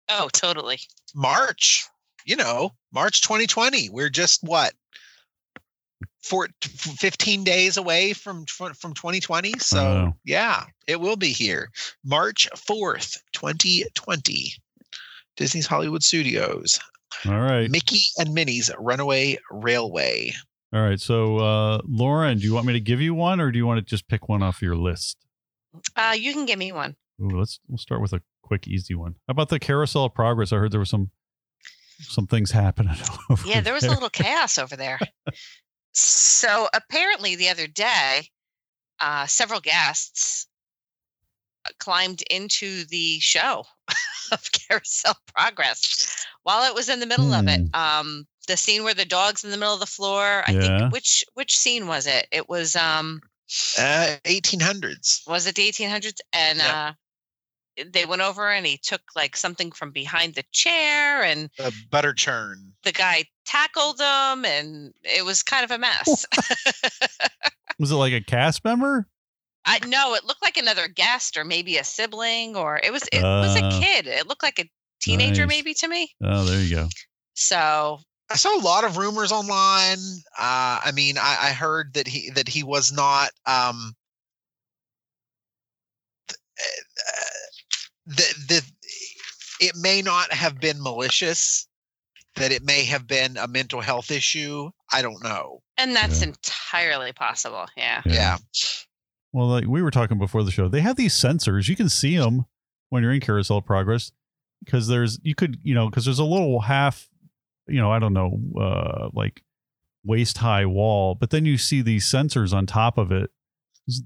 Oh, 0.09 0.29
totally. 0.33 0.79
March, 1.15 1.87
you 2.25 2.37
know, 2.37 2.73
March 2.93 3.23
2020. 3.23 3.91
We're 3.91 4.11
just 4.11 4.43
what? 4.43 4.73
Four, 6.23 6.49
15 6.63 7.45
days 7.45 7.77
away 7.77 8.13
from 8.13 8.45
from 8.47 8.95
2020 8.95 9.55
so 9.59 10.13
yeah 10.25 10.67
it 10.87 11.01
will 11.01 11.17
be 11.17 11.31
here 11.31 11.69
march 12.05 12.49
4th 12.55 13.19
2020 13.33 14.53
disney's 15.37 15.67
hollywood 15.67 16.03
studios 16.03 16.81
All 17.27 17.41
right. 17.41 17.71
mickey 17.71 18.03
and 18.19 18.33
minnie's 18.35 18.71
runaway 18.79 19.39
railway 19.51 20.33
All 20.73 20.81
right. 20.81 21.01
So 21.01 21.39
uh 21.39 21.81
Lauren, 21.87 22.39
do 22.39 22.45
you 22.45 22.55
want 22.55 22.67
me 22.67 22.73
to 22.73 22.81
give 22.81 23.01
you 23.01 23.15
one 23.15 23.41
or 23.41 23.51
do 23.51 23.59
you 23.59 23.67
want 23.67 23.79
to 23.79 23.85
just 23.85 24.09
pick 24.09 24.29
one 24.29 24.43
off 24.43 24.63
your 24.63 24.77
list? 24.77 25.19
Uh, 25.97 26.15
you 26.19 26.33
can 26.33 26.47
give 26.47 26.59
me 26.59 26.73
one. 26.73 26.97
Ooh, 27.21 27.39
let's 27.39 27.61
we'll 27.69 27.79
start 27.79 28.01
with 28.01 28.13
a 28.13 28.23
quick, 28.43 28.67
easy 28.67 28.95
one. 28.95 29.17
How 29.27 29.33
about 29.33 29.49
the 29.49 29.59
Carousel 29.59 30.07
of 30.07 30.15
Progress? 30.15 30.53
I 30.53 30.57
heard 30.57 30.73
there 30.73 30.81
was 30.81 30.91
some 30.91 31.11
some 32.01 32.27
things 32.27 32.51
happening. 32.51 32.97
over 33.31 33.47
Yeah, 33.47 33.61
there 33.61 33.75
was 33.75 33.85
a 33.85 33.91
little 33.91 34.11
chaos 34.11 34.59
over 34.59 34.77
there. 34.77 34.99
So 35.93 36.69
apparently, 36.73 37.37
the 37.37 37.51
other 37.51 37.67
day, 37.67 38.29
uh, 39.01 39.27
several 39.27 39.61
guests 39.61 40.47
uh, 41.67 41.71
climbed 41.79 42.23
into 42.31 42.85
the 42.87 43.19
show 43.21 43.65
of 44.33 44.51
Carousel 44.69 45.17
Progress 45.35 46.27
while 46.43 46.65
it 46.69 46.75
was 46.75 46.89
in 46.89 47.01
the 47.01 47.07
middle 47.07 47.33
of 47.33 47.47
it. 47.47 47.75
Um, 47.75 48.27
the 48.49 48.57
scene 48.57 48.83
where 48.83 48.95
the 48.95 49.05
dog's 49.05 49.45
in 49.45 49.51
the 49.51 49.57
middle 49.57 49.75
of 49.75 49.81
the 49.81 49.87
floor. 49.87 50.43
I 50.47 50.53
Yeah. 50.53 50.79
think 50.79 50.93
which 50.93 51.25
which 51.35 51.57
scene 51.57 51.87
was 51.87 52.07
it? 52.07 52.27
It 52.33 52.49
was 52.49 52.75
um 52.75 53.21
Uh, 53.79 54.17
1800s. 54.25 55.23
was 55.27 55.47
it 55.47 55.55
the 55.55 55.69
1800s? 55.69 56.21
And 56.33 56.59
Yeah. 56.59 56.93
uh, 57.79 57.85
they 57.87 58.05
went 58.05 58.23
over 58.23 58.51
and 58.51 58.67
he 58.67 58.77
took 58.79 59.03
like 59.15 59.37
something 59.37 59.73
from 59.73 59.93
behind 59.93 60.35
the 60.35 60.45
chair 60.53 61.23
and 61.23 61.51
The 61.57 61.73
butter 61.91 62.13
churn. 62.15 62.73
the 62.83 62.93
guy 62.93 63.25
tackled 63.47 64.01
him 64.01 64.45
and 64.45 64.93
it 65.05 65.25
was 65.25 65.43
kind 65.43 65.65
of 65.65 65.71
a 65.71 65.79
mess. 65.79 66.27
Was 67.79 67.91
it 67.91 67.97
like 67.97 68.13
a 68.13 68.21
cast 68.21 68.65
member? 68.65 69.09
I 69.65 69.79
no, 69.87 70.15
it 70.15 70.25
looked 70.25 70.43
like 70.43 70.57
another 70.57 70.89
guest 70.89 71.37
or 71.37 71.45
maybe 71.45 71.77
a 71.79 71.85
sibling 71.85 72.57
or 72.57 72.81
it 72.83 72.93
was 72.93 73.03
it 73.13 73.23
was 73.23 73.57
a 73.57 73.63
Uh, 73.65 73.81
kid. 73.81 74.07
It 74.07 74.27
looked 74.27 74.43
like 74.43 74.59
a 74.59 74.71
teenager 75.01 75.47
nice. 75.47 75.57
maybe 75.57 75.75
to 75.75 75.89
me. 75.89 76.11
Oh, 76.23 76.45
there 76.45 76.61
you 76.61 76.75
go. 76.75 76.89
So 77.35 78.01
I 78.31 78.37
saw 78.37 78.57
a 78.57 78.63
lot 78.63 78.85
of 78.85 78.97
rumors 78.97 79.31
online. 79.33 79.99
Uh, 80.39 80.81
I 80.85 80.93
mean, 80.95 81.19
I, 81.19 81.37
I 81.41 81.53
heard 81.53 81.95
that 81.95 82.07
he 82.09 82.31
that 82.31 82.49
he 82.49 82.63
was 82.63 82.93
not. 82.93 83.31
Um, 83.47 83.95
that 88.07 88.35
that 88.49 88.63
it 89.61 89.77
may 89.77 90.03
not 90.03 90.33
have 90.33 90.61
been 90.61 90.83
malicious. 90.83 91.67
That 92.37 92.53
it 92.53 92.63
may 92.63 92.85
have 92.85 93.07
been 93.07 93.37
a 93.37 93.47
mental 93.47 93.81
health 93.81 94.11
issue. 94.11 94.71
I 94.93 95.03
don't 95.03 95.23
know. 95.23 95.63
and 95.79 95.97
that's 95.97 96.21
Yeah. 96.21 96.29
entirely 96.29 97.13
possible. 97.13 97.67
Yeah. 97.77 98.03
Yeah. 98.07 98.39
Well, 99.33 99.47
like 99.49 99.67
we 99.67 99.83
were 99.83 99.91
talking 99.91 100.19
before 100.19 100.43
the 100.43 100.51
show, 100.51 100.69
they 100.69 100.81
have 100.81 100.97
these 100.97 101.15
sensors. 101.15 101.69
You 101.69 101.77
can 101.77 101.89
see 101.89 102.17
them 102.17 102.45
when 102.91 103.03
you're 103.03 103.13
in 103.13 103.21
carousel 103.21 103.63
progress 103.63 104.13
because 104.65 104.89
there's 104.89 105.19
you 105.23 105.35
could 105.35 105.59
you 105.63 105.75
know 105.75 105.89
because 105.89 106.05
there's 106.05 106.19
a 106.19 106.25
little 106.25 106.61
half, 106.61 107.09
you 107.67 107.81
know, 107.81 107.91
I 107.91 107.99
don't 107.99 108.13
know, 108.13 108.39
uh, 108.61 109.09
like 109.15 109.43
waist 110.05 110.39
high 110.39 110.67
wall, 110.67 111.15
but 111.15 111.31
then 111.31 111.47
you 111.47 111.57
see 111.57 111.81
these 111.81 112.05
sensors 112.05 112.53
on 112.53 112.67
top 112.67 112.99
of 112.99 113.11
it 113.13 113.31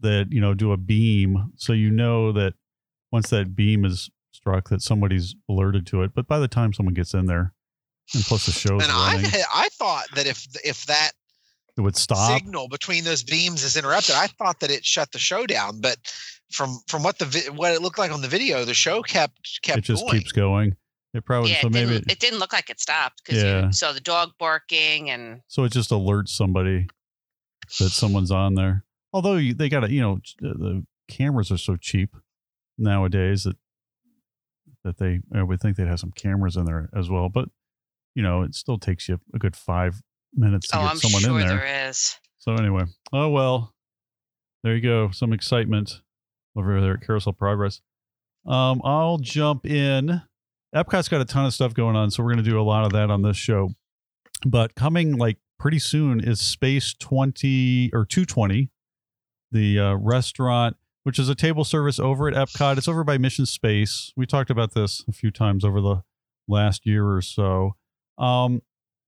that 0.00 0.28
you 0.30 0.40
know 0.40 0.54
do 0.54 0.72
a 0.72 0.76
beam, 0.76 1.52
so 1.56 1.72
you 1.72 1.90
know 1.90 2.32
that 2.32 2.54
once 3.12 3.30
that 3.30 3.54
beam 3.56 3.84
is 3.84 4.10
struck, 4.32 4.68
that 4.68 4.82
somebody's 4.82 5.34
alerted 5.48 5.86
to 5.88 6.02
it. 6.02 6.12
But 6.14 6.26
by 6.28 6.38
the 6.38 6.48
time 6.48 6.72
someone 6.72 6.94
gets 6.94 7.14
in 7.14 7.26
there, 7.26 7.52
and 8.14 8.22
plus 8.22 8.46
the 8.46 8.52
show's 8.52 8.82
And 8.82 8.92
I 8.92 9.14
running, 9.14 9.30
had- 9.30 9.42
I 9.52 9.68
thought 9.72 10.06
that 10.14 10.26
if 10.26 10.46
if 10.64 10.86
that 10.86 11.12
it 11.76 11.80
would 11.80 11.96
stop. 11.96 12.32
signal 12.38 12.68
between 12.68 13.04
those 13.04 13.22
beams 13.22 13.62
is 13.62 13.76
interrupted, 13.76 14.14
I 14.14 14.26
thought 14.28 14.60
that 14.60 14.70
it 14.70 14.84
shut 14.84 15.12
the 15.12 15.18
show 15.18 15.46
down. 15.46 15.80
But 15.80 15.96
from 16.50 16.78
from 16.88 17.02
what 17.02 17.18
the 17.18 17.24
vi- 17.26 17.50
what 17.50 17.72
it 17.72 17.82
looked 17.82 17.98
like 17.98 18.10
on 18.12 18.22
the 18.22 18.28
video, 18.28 18.64
the 18.64 18.74
show 18.74 19.02
kept 19.02 19.60
kept 19.62 19.78
It 19.78 19.82
just 19.84 20.04
going. 20.04 20.18
keeps 20.18 20.32
going. 20.32 20.76
It 21.14 21.24
probably 21.24 21.52
Yeah, 21.52 21.60
so 21.62 21.66
it 21.68 21.72
maybe 21.72 21.92
didn't, 21.92 22.10
it 22.12 22.18
didn't 22.20 22.38
look 22.40 22.52
like 22.52 22.68
it 22.70 22.78
stopped 22.80 23.22
because 23.24 23.42
Yeah. 23.42 23.66
you 23.66 23.72
saw 23.72 23.92
the 23.92 24.00
dog 24.00 24.32
barking 24.38 25.08
and 25.10 25.40
So 25.48 25.64
it 25.64 25.72
just 25.72 25.90
alerts 25.90 26.28
somebody 26.28 26.88
that 27.78 27.90
someone's 27.90 28.30
on 28.30 28.54
there. 28.54 28.84
Although 29.12 29.36
you, 29.36 29.54
they 29.54 29.68
got 29.70 29.80
to, 29.80 29.90
you 29.90 30.00
know, 30.02 30.20
the 30.40 30.48
the 30.54 30.86
cameras 31.08 31.50
are 31.50 31.56
so 31.58 31.76
cheap 31.76 32.14
nowadays 32.78 33.44
that 33.44 33.56
that 34.84 34.98
they 34.98 35.20
I 35.34 35.42
would 35.42 35.60
think 35.60 35.76
they'd 35.76 35.86
have 35.88 36.00
some 36.00 36.12
cameras 36.12 36.56
in 36.56 36.64
there 36.64 36.90
as 36.94 37.08
well. 37.08 37.28
But 37.28 37.48
you 38.14 38.22
know, 38.22 38.42
it 38.42 38.54
still 38.54 38.78
takes 38.78 39.08
you 39.08 39.18
a 39.34 39.38
good 39.38 39.56
five 39.56 40.02
minutes 40.36 40.68
to 40.68 40.78
oh, 40.78 40.82
get 40.82 40.90
I'm 40.90 40.96
someone 40.98 41.22
sure 41.22 41.40
in 41.40 41.46
there. 41.46 41.58
there 41.58 41.88
is. 41.88 42.16
So 42.38 42.54
anyway, 42.54 42.84
oh 43.12 43.28
well, 43.30 43.74
there 44.62 44.74
you 44.74 44.82
go. 44.82 45.10
Some 45.10 45.32
excitement 45.32 46.00
over 46.56 46.80
there 46.80 46.94
at 46.94 47.06
Carousel 47.06 47.32
Progress. 47.32 47.80
Um, 48.46 48.80
I'll 48.84 49.18
jump 49.18 49.66
in. 49.66 50.22
Epcot's 50.74 51.08
got 51.08 51.20
a 51.20 51.24
ton 51.24 51.46
of 51.46 51.54
stuff 51.54 51.74
going 51.74 51.96
on, 51.96 52.10
so 52.10 52.22
we're 52.22 52.32
going 52.32 52.44
to 52.44 52.50
do 52.50 52.60
a 52.60 52.62
lot 52.62 52.84
of 52.84 52.92
that 52.92 53.10
on 53.10 53.22
this 53.22 53.36
show. 53.36 53.70
But 54.44 54.74
coming 54.74 55.16
like 55.16 55.38
pretty 55.58 55.78
soon 55.78 56.20
is 56.20 56.40
Space 56.40 56.94
Twenty 56.94 57.90
or 57.92 58.04
Two 58.04 58.24
Twenty, 58.24 58.70
the 59.50 59.78
uh, 59.78 59.94
restaurant, 59.94 60.76
which 61.04 61.18
is 61.18 61.28
a 61.28 61.34
table 61.34 61.64
service 61.64 61.98
over 61.98 62.28
at 62.28 62.34
Epcot. 62.34 62.78
It's 62.78 62.88
over 62.88 63.04
by 63.04 63.18
Mission 63.18 63.46
Space. 63.46 64.12
We 64.16 64.26
talked 64.26 64.50
about 64.50 64.74
this 64.74 65.04
a 65.08 65.12
few 65.12 65.30
times 65.30 65.64
over 65.64 65.80
the 65.80 66.02
last 66.46 66.86
year 66.86 67.08
or 67.08 67.22
so. 67.22 67.76
Um, 68.18 68.62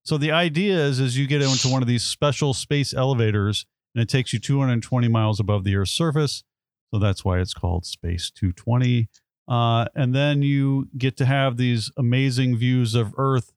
so 0.09 0.17
the 0.17 0.31
idea 0.33 0.75
is, 0.75 1.01
is 1.01 1.19
you 1.19 1.27
get 1.27 1.43
into 1.43 1.69
one 1.69 1.83
of 1.83 1.87
these 1.87 2.03
special 2.03 2.55
space 2.55 2.95
elevators, 2.95 3.67
and 3.95 4.01
it 4.01 4.09
takes 4.09 4.33
you 4.33 4.39
220 4.39 5.07
miles 5.07 5.39
above 5.39 5.65
the 5.65 5.77
Earth's 5.77 5.91
surface. 5.93 6.45
So 6.91 6.99
that's 6.99 7.27
why 7.27 7.41
it's 7.41 7.53
called 7.53 7.85
Space 7.85 8.31
220. 8.31 9.11
Uh, 9.47 9.85
and 9.95 10.15
then 10.15 10.41
you 10.41 10.89
get 10.97 11.19
to 11.19 11.27
have 11.27 11.59
these 11.59 11.91
amazing 11.99 12.57
views 12.57 12.95
of 12.95 13.13
Earth 13.19 13.53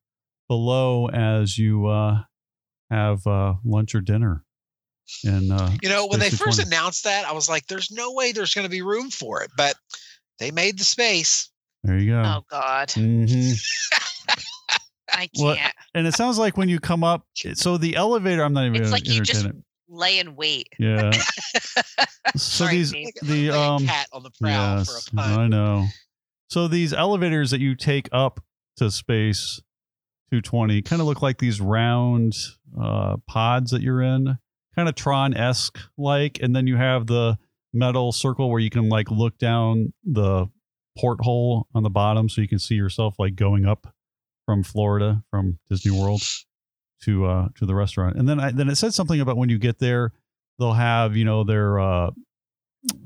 below 0.50 1.08
as 1.08 1.58
you 1.58 1.88
uh, 1.88 2.24
have 2.89 3.25
uh, 3.25 3.53
lunch 3.63 3.96
or 3.96 4.01
dinner. 4.01 4.43
And 5.24 5.53
uh, 5.53 5.70
You 5.81 5.88
know, 5.88 6.08
when 6.08 6.20
they 6.20 6.29
first 6.29 6.60
220. 6.60 6.67
announced 6.67 7.05
that, 7.05 7.25
I 7.25 7.31
was 7.31 7.48
like, 7.48 7.65
"There's 7.67 7.91
no 7.91 8.12
way 8.12 8.34
there's 8.34 8.53
going 8.53 8.65
to 8.65 8.70
be 8.70 8.81
room 8.81 9.10
for 9.10 9.41
it," 9.41 9.51
but 9.55 9.75
they 10.38 10.51
made 10.51 10.77
the 10.77 10.84
space. 10.84 11.50
there 11.86 11.98
you 11.98 12.12
go. 12.12 12.24
Oh 12.25 12.43
God, 12.50 12.91
hmm 12.91 13.51
I 15.12 15.27
can't 15.27 15.74
And 15.94 16.08
it 16.08 16.13
sounds 16.13 16.38
like 16.38 16.58
when 16.58 16.70
you 16.70 16.80
come 16.80 17.03
up, 17.03 17.25
so 17.53 17.77
the 17.77 17.96
elevator. 17.96 18.44
I'm 18.44 18.53
not 18.53 18.65
even. 18.65 18.82
It's 18.82 18.91
like 18.91 19.08
you 19.08 19.22
just 19.22 19.46
entertain 19.46 19.63
lay 19.91 20.20
in 20.20 20.36
wait. 20.36 20.70
Yeah. 20.80 21.12
so 22.36 22.65
Sorry, 22.65 22.77
these 22.77 23.12
the 23.22 23.51
um 23.51 23.86
cat 23.86 24.08
on 24.13 24.24
the 24.24 24.32
prowl 24.32 24.77
yes, 24.77 24.89
for 24.89 24.98
a 24.98 25.15
pun. 25.15 25.39
I 25.39 25.48
know. 25.48 25.86
So 26.50 26.68
these 26.68 26.94
elevators 26.94 27.51
that 27.51 27.62
you 27.62 27.75
take 27.75 28.10
up 28.12 28.41
to 28.77 28.89
space 28.89 29.62
220 30.32 30.82
kind 30.82 31.01
of 31.01 31.08
look 31.08 31.22
like 31.22 31.38
these 31.38 31.62
round 31.62 32.34
uh, 32.82 33.18
pods 33.27 33.72
that 33.72 33.82
you're 33.82 34.01
in, 34.01 34.38
kind 34.75 34.89
of 34.89 34.96
Tron 34.96 35.34
esque 35.34 35.77
like, 35.98 36.39
and 36.41 36.56
then 36.56 36.68
you 36.68 36.77
have 36.77 37.08
the 37.08 37.38
metal 37.74 38.12
circle 38.12 38.50
where 38.50 38.60
you 38.60 38.70
can 38.70 38.89
like 38.89 39.10
look 39.12 39.38
down 39.38 39.94
the 40.03 40.48
porthole 40.98 41.68
on 41.74 41.84
the 41.84 41.89
bottom 41.89 42.27
so 42.27 42.41
you 42.41 42.48
can 42.48 42.60
see 42.60 42.75
yourself 42.75 43.15
like 43.18 43.36
going 43.36 43.65
up 43.65 43.94
from 44.51 44.63
Florida 44.63 45.24
from 45.31 45.58
Disney 45.70 45.98
World 45.98 46.22
to 47.05 47.25
uh 47.25 47.48
to 47.55 47.65
the 47.65 47.74
restaurant. 47.74 48.17
And 48.17 48.27
then 48.27 48.38
I 48.38 48.51
then 48.51 48.67
it 48.67 48.75
said 48.75 48.93
something 48.93 49.22
about 49.22 49.38
when 49.38 49.48
you 49.48 49.58
get 49.58 49.79
there 49.79 50.12
they'll 50.60 50.74
have, 50.74 51.15
you 51.15 51.24
know, 51.24 51.46
their 51.46 51.79
uh 51.79 52.12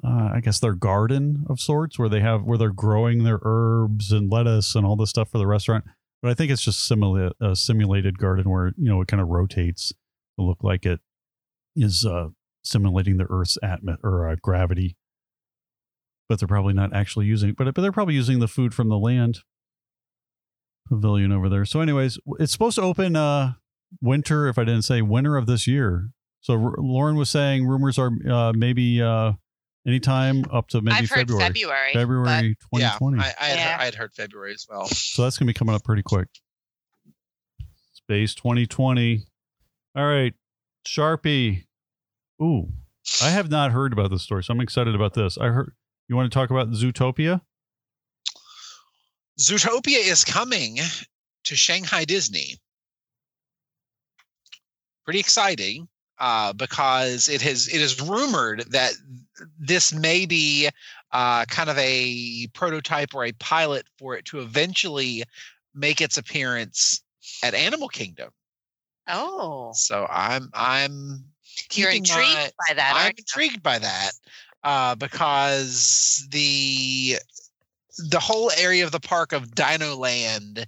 uh, 0.04 0.32
I 0.34 0.40
guess 0.42 0.60
their 0.60 0.74
garden 0.74 1.46
of 1.48 1.60
sorts 1.60 2.00
where 2.00 2.10
they 2.10 2.22
have 2.22 2.42
where 2.42 2.58
they're 2.58 2.72
growing 2.72 3.24
their 3.24 3.38
herbs 3.44 4.12
and 4.12 4.32
lettuce 4.32 4.74
and 4.74 4.88
all 4.88 4.96
this 4.96 5.12
stuff 5.12 5.30
for 5.30 5.38
the 5.38 5.46
restaurant. 5.46 5.86
But 6.24 6.32
I 6.32 6.34
think 6.34 6.52
it's 6.52 6.64
just 6.64 6.90
simula- 6.90 7.34
a 7.40 7.56
simulated 7.56 8.18
garden 8.18 8.50
where 8.50 8.74
you 8.76 8.90
know 8.90 9.00
it 9.02 9.08
kind 9.08 9.22
of 9.22 9.28
rotates 9.28 9.90
to 10.40 10.44
look 10.44 10.64
like 10.64 10.84
it 10.84 11.00
is 11.76 12.04
uh, 12.06 12.30
simulating 12.64 13.18
the 13.18 13.28
Earth's 13.30 13.60
atmos 13.64 13.98
or 14.04 14.28
uh, 14.28 14.36
gravity. 14.42 14.98
But 16.28 16.40
they're 16.40 16.48
probably 16.48 16.74
not 16.74 16.92
actually 16.92 17.28
using. 17.28 17.54
But 17.54 17.76
but 17.76 17.84
they're 17.84 17.92
probably 17.92 18.16
using 18.16 18.40
the 18.40 18.48
food 18.48 18.74
from 18.74 18.90
the 18.90 18.98
land 18.98 19.42
pavilion 20.88 21.32
over 21.32 21.50
there. 21.50 21.66
So, 21.66 21.82
anyways, 21.82 22.20
it's 22.40 22.52
supposed 22.52 22.76
to 22.76 22.82
open 22.82 23.16
uh 23.16 23.54
winter. 24.02 24.48
If 24.48 24.58
I 24.58 24.64
didn't 24.64 24.84
say 24.84 25.02
winter 25.02 25.38
of 25.38 25.46
this 25.48 25.68
year. 25.68 26.10
So 26.42 26.54
R- 26.54 26.76
Lauren 26.78 27.16
was 27.16 27.30
saying 27.32 27.66
rumors 27.66 27.98
are 27.98 28.12
uh, 28.30 28.54
maybe 28.56 29.02
uh, 29.02 29.32
anytime 29.88 30.46
up 30.52 30.68
to 30.70 30.82
maybe 30.82 30.96
I've 30.98 31.10
heard 31.10 31.28
February. 31.32 31.42
February. 31.42 31.86
but 31.94 32.00
February 32.00 32.56
Yeah, 32.74 32.92
2020. 33.00 33.20
I, 33.20 33.24
I, 33.24 33.46
had 33.46 33.56
Yeah. 33.58 33.72
heard, 33.72 33.82
I 33.82 33.86
had 33.86 33.96
heard 33.96 34.14
February 34.14 34.54
as 34.54 34.66
well. 34.70 34.86
so 34.86 35.24
that's 35.24 35.40
going 35.40 35.48
to 35.48 35.54
be 35.54 35.58
coming 35.58 35.74
up 35.74 35.84
pretty 35.84 36.04
quick. 36.04 36.28
Space 37.94 38.36
2020. 38.36 39.24
All 39.96 40.06
right. 40.06 40.34
Sharpie. 40.88 41.64
Ooh, 42.42 42.70
I 43.24 43.30
have 43.30 43.50
not 43.50 43.72
heard 43.72 43.92
about 43.94 44.12
this 44.12 44.22
story, 44.22 44.44
so 44.44 44.54
I'm 44.54 44.62
excited 44.62 44.94
about 44.94 45.14
this. 45.16 45.38
I 45.40 45.48
heard 45.48 45.72
you 46.08 46.16
want 46.16 46.32
to 46.32 46.38
talk 46.38 46.52
about 46.52 46.70
Zootopia? 46.72 47.42
Zootopia 49.40 50.00
is 50.00 50.24
coming 50.24 50.78
to 51.46 51.56
Shanghai 51.56 52.06
Disney. 52.06 52.58
Pretty 55.04 55.20
exciting 55.20 55.88
uh, 56.20 56.54
because 56.54 57.28
it 57.30 57.42
has 57.42 57.68
it 57.68 57.82
is 57.82 58.02
rumored 58.02 58.64
that 58.72 58.94
this 59.60 59.94
may 59.94 60.26
be 60.26 60.70
uh, 61.12 61.46
kind 61.46 61.70
of 61.70 61.78
a 61.78 62.48
prototype 62.54 63.14
or 63.14 63.26
a 63.26 63.32
pilot 63.34 63.86
for 64.00 64.16
it 64.16 64.26
to 64.26 64.40
eventually 64.40 65.24
make 65.74 66.02
its 66.02 66.18
appearance 66.18 67.02
at 67.44 67.54
Animal 67.54 67.88
Kingdom. 67.90 68.30
oh, 69.10 69.72
So 69.74 70.08
I'm 70.10 70.50
I'm 70.54 71.26
you're 71.74 71.92
intrigued 71.92 72.18
my- 72.34 72.50
by 72.70 72.74
that. 72.76 72.94
I'm 72.96 73.04
aren't 73.06 73.18
you? 73.20 73.22
intrigued 73.22 73.62
by 73.62 73.80
that 73.80 74.12
uh, 74.64 74.96
because 74.96 76.26
the 76.32 77.18
the 77.98 78.20
whole 78.20 78.52
area 78.58 78.84
of 78.86 78.92
the 78.92 79.00
park 79.00 79.32
of 79.34 79.54
Dino 79.56 79.96
Land 79.96 80.68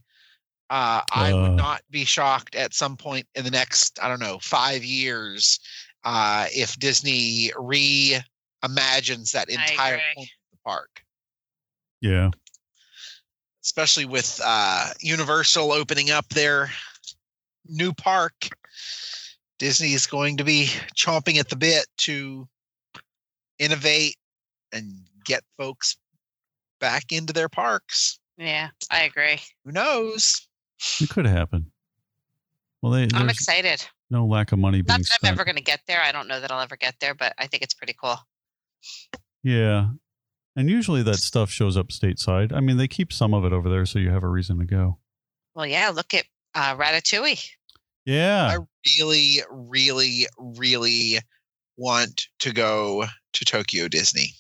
Uh, 0.70 1.02
I 1.14 1.32
would 1.34 1.52
Uh. 1.52 1.56
not 1.56 1.82
be 1.90 2.04
shocked 2.04 2.54
at 2.54 2.74
some 2.74 2.98
point 2.98 3.26
in 3.36 3.46
the 3.46 3.52
next, 3.52 4.00
I 4.02 4.10
don't 4.10 4.20
know, 4.20 4.38
five 4.40 4.84
years 4.84 5.62
uh, 6.04 6.48
if 6.54 6.78
Disney 6.78 7.52
reimagines 7.56 9.32
that 9.32 9.48
entire 9.50 9.96
agree. 9.96 10.24
of 10.24 10.28
the 10.52 10.58
park, 10.66 11.06
Yeah. 12.02 12.32
especially 13.64 14.04
with 14.04 14.42
uh, 14.44 14.94
Universal 15.00 15.72
opening 15.72 16.12
up 16.12 16.28
their 16.30 16.70
new 17.66 17.94
park. 17.94 18.50
Disney 19.60 19.94
is 19.94 20.06
going 20.06 20.36
to 20.36 20.44
be 20.44 20.66
chomping 20.98 21.38
at 21.38 21.48
the 21.48 21.56
bit 21.56 21.88
to 22.00 22.48
innovate 23.58 24.18
and 24.74 25.08
get 25.24 25.46
folks 25.58 25.96
back 26.80 27.12
into 27.12 27.34
their 27.34 27.50
parks. 27.50 28.20
Yeah, 28.38 28.70
I 28.92 29.04
agree. 29.04 29.40
Who 29.66 29.72
knows? 29.72 30.48
It 31.02 31.10
could 31.10 31.26
happen. 31.26 31.72
Well, 32.82 32.92
they, 32.92 33.08
I'm 33.14 33.30
excited. 33.30 33.84
no 34.10 34.26
lack 34.26 34.52
of 34.52 34.60
money 34.60 34.80
Not 34.80 34.98
being 34.98 35.04
that 35.04 35.20
I'm 35.24 35.34
ever 35.34 35.44
going 35.44 35.58
to 35.58 35.64
get 35.64 35.82
there. 35.88 36.02
I 36.02 36.12
don't 36.12 36.28
know 36.28 36.40
that 36.40 36.52
I'll 36.52 36.62
ever 36.62 36.78
get 36.78 36.96
there, 37.00 37.16
but 37.16 37.34
I 37.40 37.48
think 37.48 37.64
it's 37.64 37.74
pretty 37.74 37.96
cool. 38.00 38.18
Yeah. 39.44 39.90
And 40.56 40.70
usually 40.70 41.04
that 41.04 41.18
stuff 41.18 41.50
shows 41.50 41.78
up 41.78 41.88
stateside. 41.90 42.54
I 42.54 42.60
mean, 42.60 42.78
they 42.78 42.88
keep 42.88 43.12
some 43.12 43.34
of 43.34 43.46
it 43.46 43.54
over 43.54 43.70
there 43.70 43.86
so 43.86 44.00
you 44.00 44.12
have 44.12 44.24
a 44.24 44.30
reason 44.30 44.60
to 44.60 44.66
go. 44.66 45.00
Well, 45.56 45.66
yeah, 45.66 45.90
look 45.90 46.14
at 46.14 46.26
uh, 46.54 46.76
Ratatouille. 46.76 47.50
Yeah. 48.06 48.48
I 48.48 48.58
really, 49.00 49.42
really, 49.50 50.28
really 50.38 51.20
want 51.76 52.28
to 52.40 52.54
go 52.54 53.06
to 53.34 53.46
Tokyo 53.46 53.88
Disney. 53.88 54.34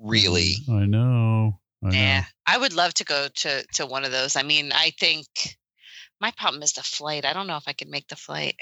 Really. 0.00 0.56
Mm, 0.68 0.82
I 0.82 0.86
know. 0.86 1.60
I 1.84 1.90
Yeah, 1.94 2.20
know. 2.20 2.26
I 2.46 2.58
would 2.58 2.72
love 2.72 2.94
to 2.94 3.04
go 3.04 3.28
to 3.28 3.64
to 3.74 3.86
one 3.86 4.04
of 4.04 4.12
those. 4.12 4.36
I 4.36 4.42
mean, 4.42 4.72
I 4.72 4.92
think 4.98 5.26
my 6.20 6.30
problem 6.36 6.62
is 6.62 6.72
the 6.72 6.82
flight. 6.82 7.24
I 7.24 7.32
don't 7.32 7.46
know 7.46 7.56
if 7.56 7.64
I 7.66 7.72
could 7.72 7.88
make 7.88 8.08
the 8.08 8.16
flight. 8.16 8.56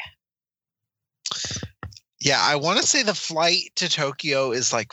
Yeah, 2.21 2.41
I 2.41 2.57
want 2.57 2.81
to 2.81 2.87
say 2.87 3.03
the 3.03 3.15
flight 3.15 3.71
to 3.77 3.89
Tokyo 3.89 4.51
is 4.53 4.73
like 4.73 4.93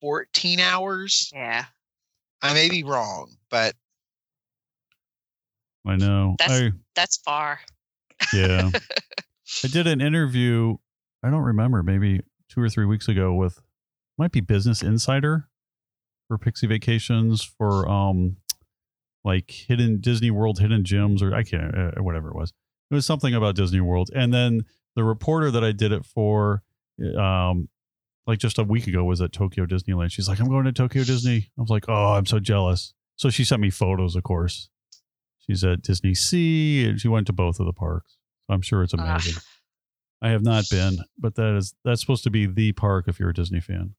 14 0.00 0.58
hours. 0.58 1.30
Yeah, 1.34 1.64
I 2.42 2.54
may 2.54 2.68
be 2.68 2.82
wrong, 2.82 3.36
but 3.50 3.74
I 5.86 5.96
know. 5.96 6.34
That's- 6.38 6.60
I, 6.60 6.72
that's 6.94 7.18
far. 7.18 7.60
yeah. 8.32 8.70
I 9.64 9.68
did 9.68 9.86
an 9.86 10.00
interview, 10.00 10.76
I 11.22 11.30
don't 11.30 11.42
remember, 11.42 11.82
maybe 11.84 12.20
two 12.48 12.60
or 12.60 12.68
three 12.68 12.84
weeks 12.86 13.06
ago 13.06 13.32
with 13.32 13.60
might 14.18 14.32
be 14.32 14.40
Business 14.40 14.82
Insider 14.82 15.48
for 16.28 16.38
Pixie 16.38 16.66
Vacations 16.66 17.42
for 17.42 17.88
um 17.88 18.36
like 19.24 19.50
hidden 19.50 20.00
Disney 20.00 20.30
World 20.30 20.58
hidden 20.58 20.84
gems 20.84 21.22
or 21.22 21.34
I 21.34 21.42
can't 21.42 21.74
uh, 21.76 22.02
whatever 22.02 22.28
it 22.28 22.34
was. 22.36 22.52
It 22.90 22.94
was 22.94 23.06
something 23.06 23.34
about 23.34 23.56
Disney 23.56 23.80
World. 23.80 24.10
And 24.14 24.32
then 24.32 24.64
the 24.94 25.04
reporter 25.04 25.50
that 25.50 25.64
I 25.64 25.72
did 25.72 25.92
it 25.92 26.04
for 26.04 26.62
um 27.18 27.68
like 28.26 28.38
just 28.38 28.58
a 28.58 28.64
week 28.64 28.86
ago 28.86 29.04
was 29.04 29.20
at 29.20 29.32
Tokyo 29.32 29.66
Disneyland. 29.66 30.10
She's 30.10 30.28
like, 30.28 30.40
I'm 30.40 30.48
going 30.48 30.64
to 30.64 30.72
Tokyo 30.72 31.04
Disney. 31.04 31.50
I 31.56 31.60
was 31.60 31.70
like, 31.70 31.84
Oh, 31.88 32.14
I'm 32.14 32.26
so 32.26 32.38
jealous. 32.38 32.92
So 33.16 33.30
she 33.30 33.44
sent 33.44 33.62
me 33.62 33.70
photos, 33.70 34.16
of 34.16 34.22
course. 34.22 34.68
She's 35.38 35.62
at 35.62 35.82
Disney 35.82 36.14
Sea 36.14 36.88
and 36.88 37.00
she 37.00 37.08
went 37.08 37.26
to 37.28 37.32
both 37.32 37.60
of 37.60 37.66
the 37.66 37.72
parks. 37.72 38.16
So 38.46 38.54
I'm 38.54 38.62
sure 38.62 38.82
it's 38.82 38.94
amazing. 38.94 39.34
I 40.22 40.30
have 40.30 40.42
not 40.42 40.64
been, 40.70 40.98
but 41.18 41.34
that 41.36 41.56
is 41.56 41.74
that's 41.84 42.00
supposed 42.00 42.24
to 42.24 42.30
be 42.30 42.46
the 42.46 42.72
park 42.72 43.06
if 43.06 43.20
you're 43.20 43.30
a 43.30 43.34
Disney 43.34 43.60
fan. 43.60 43.94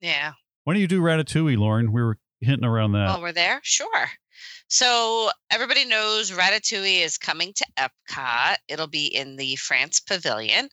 Yeah. 0.00 0.32
When 0.64 0.74
don't 0.74 0.80
you 0.80 0.88
do 0.88 1.00
Ratatouille, 1.00 1.58
Lauren? 1.58 1.92
We 1.92 2.02
were 2.02 2.18
hinting 2.40 2.64
around 2.64 2.92
that. 2.92 3.06
Well, 3.06 3.20
we're 3.22 3.32
there. 3.32 3.60
Sure. 3.62 4.08
So 4.68 5.30
everybody 5.50 5.84
knows 5.84 6.30
Ratatouille 6.30 7.04
is 7.04 7.18
coming 7.18 7.52
to 7.54 7.66
Epcot. 7.78 8.56
It'll 8.68 8.86
be 8.86 9.06
in 9.06 9.36
the 9.36 9.56
France 9.56 10.00
Pavilion. 10.00 10.68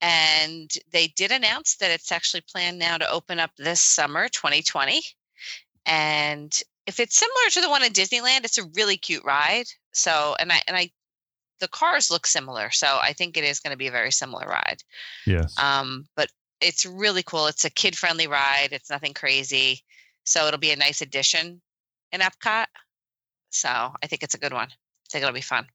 And 0.00 0.70
they 0.92 1.08
did 1.08 1.32
announce 1.32 1.76
that 1.76 1.90
it's 1.90 2.12
actually 2.12 2.42
planned 2.50 2.78
now 2.78 2.98
to 2.98 3.10
open 3.10 3.40
up 3.40 3.50
this 3.56 3.80
summer, 3.80 4.28
2020. 4.28 5.02
And 5.86 6.52
if 6.86 7.00
it's 7.00 7.16
similar 7.16 7.50
to 7.52 7.60
the 7.62 7.70
one 7.70 7.82
in 7.82 7.92
Disneyland, 7.92 8.44
it's 8.44 8.58
a 8.58 8.68
really 8.74 8.98
cute 8.98 9.24
ride. 9.24 9.66
So, 9.92 10.36
and 10.38 10.52
I, 10.52 10.60
and 10.66 10.76
I, 10.76 10.90
the 11.60 11.68
cars 11.68 12.10
look 12.10 12.26
similar. 12.26 12.70
So 12.70 12.98
I 13.00 13.14
think 13.14 13.36
it 13.38 13.44
is 13.44 13.60
going 13.60 13.70
to 13.70 13.78
be 13.78 13.86
a 13.86 13.92
very 13.92 14.12
similar 14.12 14.46
ride. 14.46 14.82
yes. 15.26 15.58
Um, 15.58 16.06
but 16.14 16.28
it's 16.60 16.86
really 16.86 17.22
cool. 17.22 17.46
It's 17.46 17.64
a 17.64 17.70
kid 17.70 17.96
friendly 17.96 18.26
ride. 18.26 18.68
It's 18.72 18.90
nothing 18.90 19.14
crazy. 19.14 19.80
So 20.24 20.46
it'll 20.46 20.60
be 20.60 20.70
a 20.70 20.76
nice 20.76 21.02
addition 21.02 21.60
in 22.12 22.20
Epcot. 22.20 22.66
So 23.50 23.68
I 23.68 24.06
think 24.06 24.22
it's 24.22 24.34
a 24.34 24.38
good 24.38 24.52
one. 24.52 24.68
I 24.68 25.06
think 25.10 25.22
it'll 25.22 25.34
be 25.34 25.40
fun. 25.40 25.66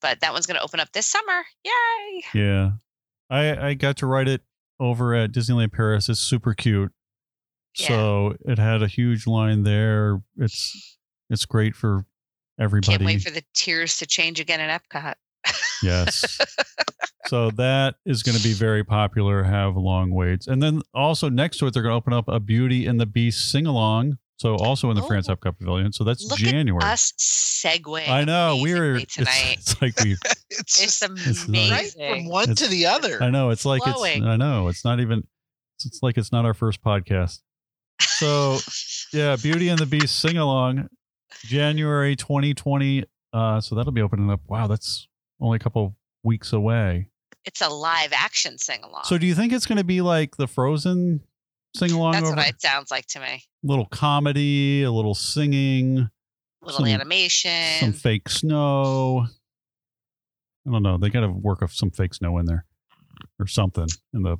But 0.00 0.20
that 0.20 0.32
one's 0.32 0.46
going 0.46 0.56
to 0.56 0.62
open 0.62 0.80
up 0.80 0.92
this 0.92 1.06
summer. 1.06 1.44
Yay! 1.64 2.24
yeah. 2.34 2.70
I 3.30 3.68
I 3.68 3.74
got 3.74 3.96
to 3.98 4.06
ride 4.06 4.28
it 4.28 4.42
over 4.78 5.14
at 5.14 5.32
Disneyland 5.32 5.72
Paris. 5.72 6.08
It's 6.08 6.20
super 6.20 6.54
cute. 6.54 6.92
Yeah. 7.78 7.88
So 7.88 8.36
it 8.44 8.58
had 8.58 8.82
a 8.82 8.88
huge 8.88 9.26
line 9.26 9.62
there. 9.62 10.20
It's 10.36 10.98
it's 11.30 11.46
great 11.46 11.74
for 11.74 12.04
everybody. 12.60 12.98
Can't 12.98 13.04
wait 13.06 13.22
for 13.22 13.30
the 13.30 13.44
tiers 13.54 13.96
to 13.98 14.06
change 14.06 14.40
again 14.40 14.60
in 14.60 14.68
Epcot. 14.68 15.14
Yes. 15.82 16.38
so 17.26 17.50
that 17.52 17.96
is 18.06 18.22
going 18.22 18.36
to 18.36 18.42
be 18.42 18.52
very 18.52 18.84
popular, 18.84 19.42
have 19.42 19.76
long 19.76 20.10
waits. 20.10 20.46
And 20.46 20.62
then 20.62 20.82
also 20.94 21.28
next 21.28 21.58
to 21.58 21.66
it, 21.66 21.74
they're 21.74 21.82
going 21.82 21.92
to 21.92 21.96
open 21.96 22.12
up 22.12 22.28
a 22.28 22.40
Beauty 22.40 22.86
and 22.86 23.00
the 23.00 23.06
Beast 23.06 23.50
sing 23.50 23.66
along. 23.66 24.18
So 24.38 24.56
also 24.56 24.90
in 24.90 24.96
the 24.96 25.02
France 25.02 25.28
Oh. 25.28 25.36
Epcot 25.36 25.56
Pavilion. 25.58 25.92
So 25.92 26.02
that's 26.02 26.24
Look 26.28 26.38
January. 26.38 26.82
at 26.82 26.92
us 26.94 27.12
segueing. 27.18 28.08
I 28.08 28.24
know. 28.24 28.58
We're 28.60 28.96
amazingly 28.96 29.02
it's, 29.04 29.14
tonight. 29.14 29.56
it's 29.58 29.82
like 29.82 30.00
we 30.02 30.12
it's, 30.24 30.44
It's, 30.50 30.80
just 30.80 31.02
It's 31.04 31.46
amazing. 31.46 31.70
not- 31.70 31.70
right 31.70 31.92
from 32.16 32.26
one 32.28 32.54
to 32.56 32.66
the 32.66 32.86
other. 32.86 33.22
I 33.22 33.30
know. 33.30 33.50
It's 33.50 33.64
like 33.64 33.82
Flowing. 33.84 34.18
it's 34.18 34.26
I 34.26 34.36
know. 34.36 34.66
It's 34.68 34.84
not 34.84 34.98
even 34.98 35.24
it's, 35.76 35.86
it's 35.86 36.02
like 36.02 36.18
it's 36.18 36.32
not 36.32 36.44
our 36.44 36.54
first 36.54 36.82
podcast. 36.82 37.38
So 38.00 38.58
yeah, 39.12 39.36
Beauty 39.36 39.68
and 39.68 39.78
the 39.78 39.86
Beast 39.86 40.18
sing 40.18 40.38
along 40.38 40.88
January 41.44 42.16
2020. 42.16 43.04
Uh 43.32 43.60
so 43.60 43.76
that'll 43.76 43.92
be 43.92 44.02
opening 44.02 44.28
up. 44.28 44.40
Wow, 44.48 44.66
that's 44.66 45.06
only 45.42 45.56
a 45.56 45.58
couple 45.58 45.94
weeks 46.24 46.52
away. 46.52 47.08
It's 47.44 47.60
a 47.60 47.68
live 47.68 48.12
action 48.14 48.56
sing 48.58 48.82
along. 48.84 49.02
So 49.04 49.18
do 49.18 49.26
you 49.26 49.34
think 49.34 49.52
it's 49.52 49.66
going 49.66 49.78
to 49.78 49.84
be 49.84 50.00
like 50.00 50.36
the 50.36 50.46
Frozen 50.46 51.20
sing 51.76 51.90
along 51.90 52.12
That's 52.12 52.26
over 52.26 52.36
what 52.36 52.48
it 52.48 52.60
sounds 52.62 52.90
like 52.90 53.06
to 53.08 53.20
me. 53.20 53.26
A 53.26 53.40
little 53.64 53.86
comedy, 53.86 54.82
a 54.84 54.90
little 54.92 55.14
singing, 55.14 55.98
a 55.98 56.10
Little 56.64 56.78
Some- 56.80 56.88
animation. 56.88 57.80
some 57.80 57.92
fake 57.92 58.28
snow. 58.28 59.26
I 60.66 60.70
don't 60.70 60.82
know. 60.84 60.96
They 60.96 61.10
got 61.10 61.20
to 61.22 61.28
work 61.28 61.60
of 61.62 61.72
some 61.72 61.90
fake 61.90 62.14
snow 62.14 62.38
in 62.38 62.46
there 62.46 62.64
or 63.40 63.46
something 63.48 63.88
in 64.14 64.22
the 64.22 64.36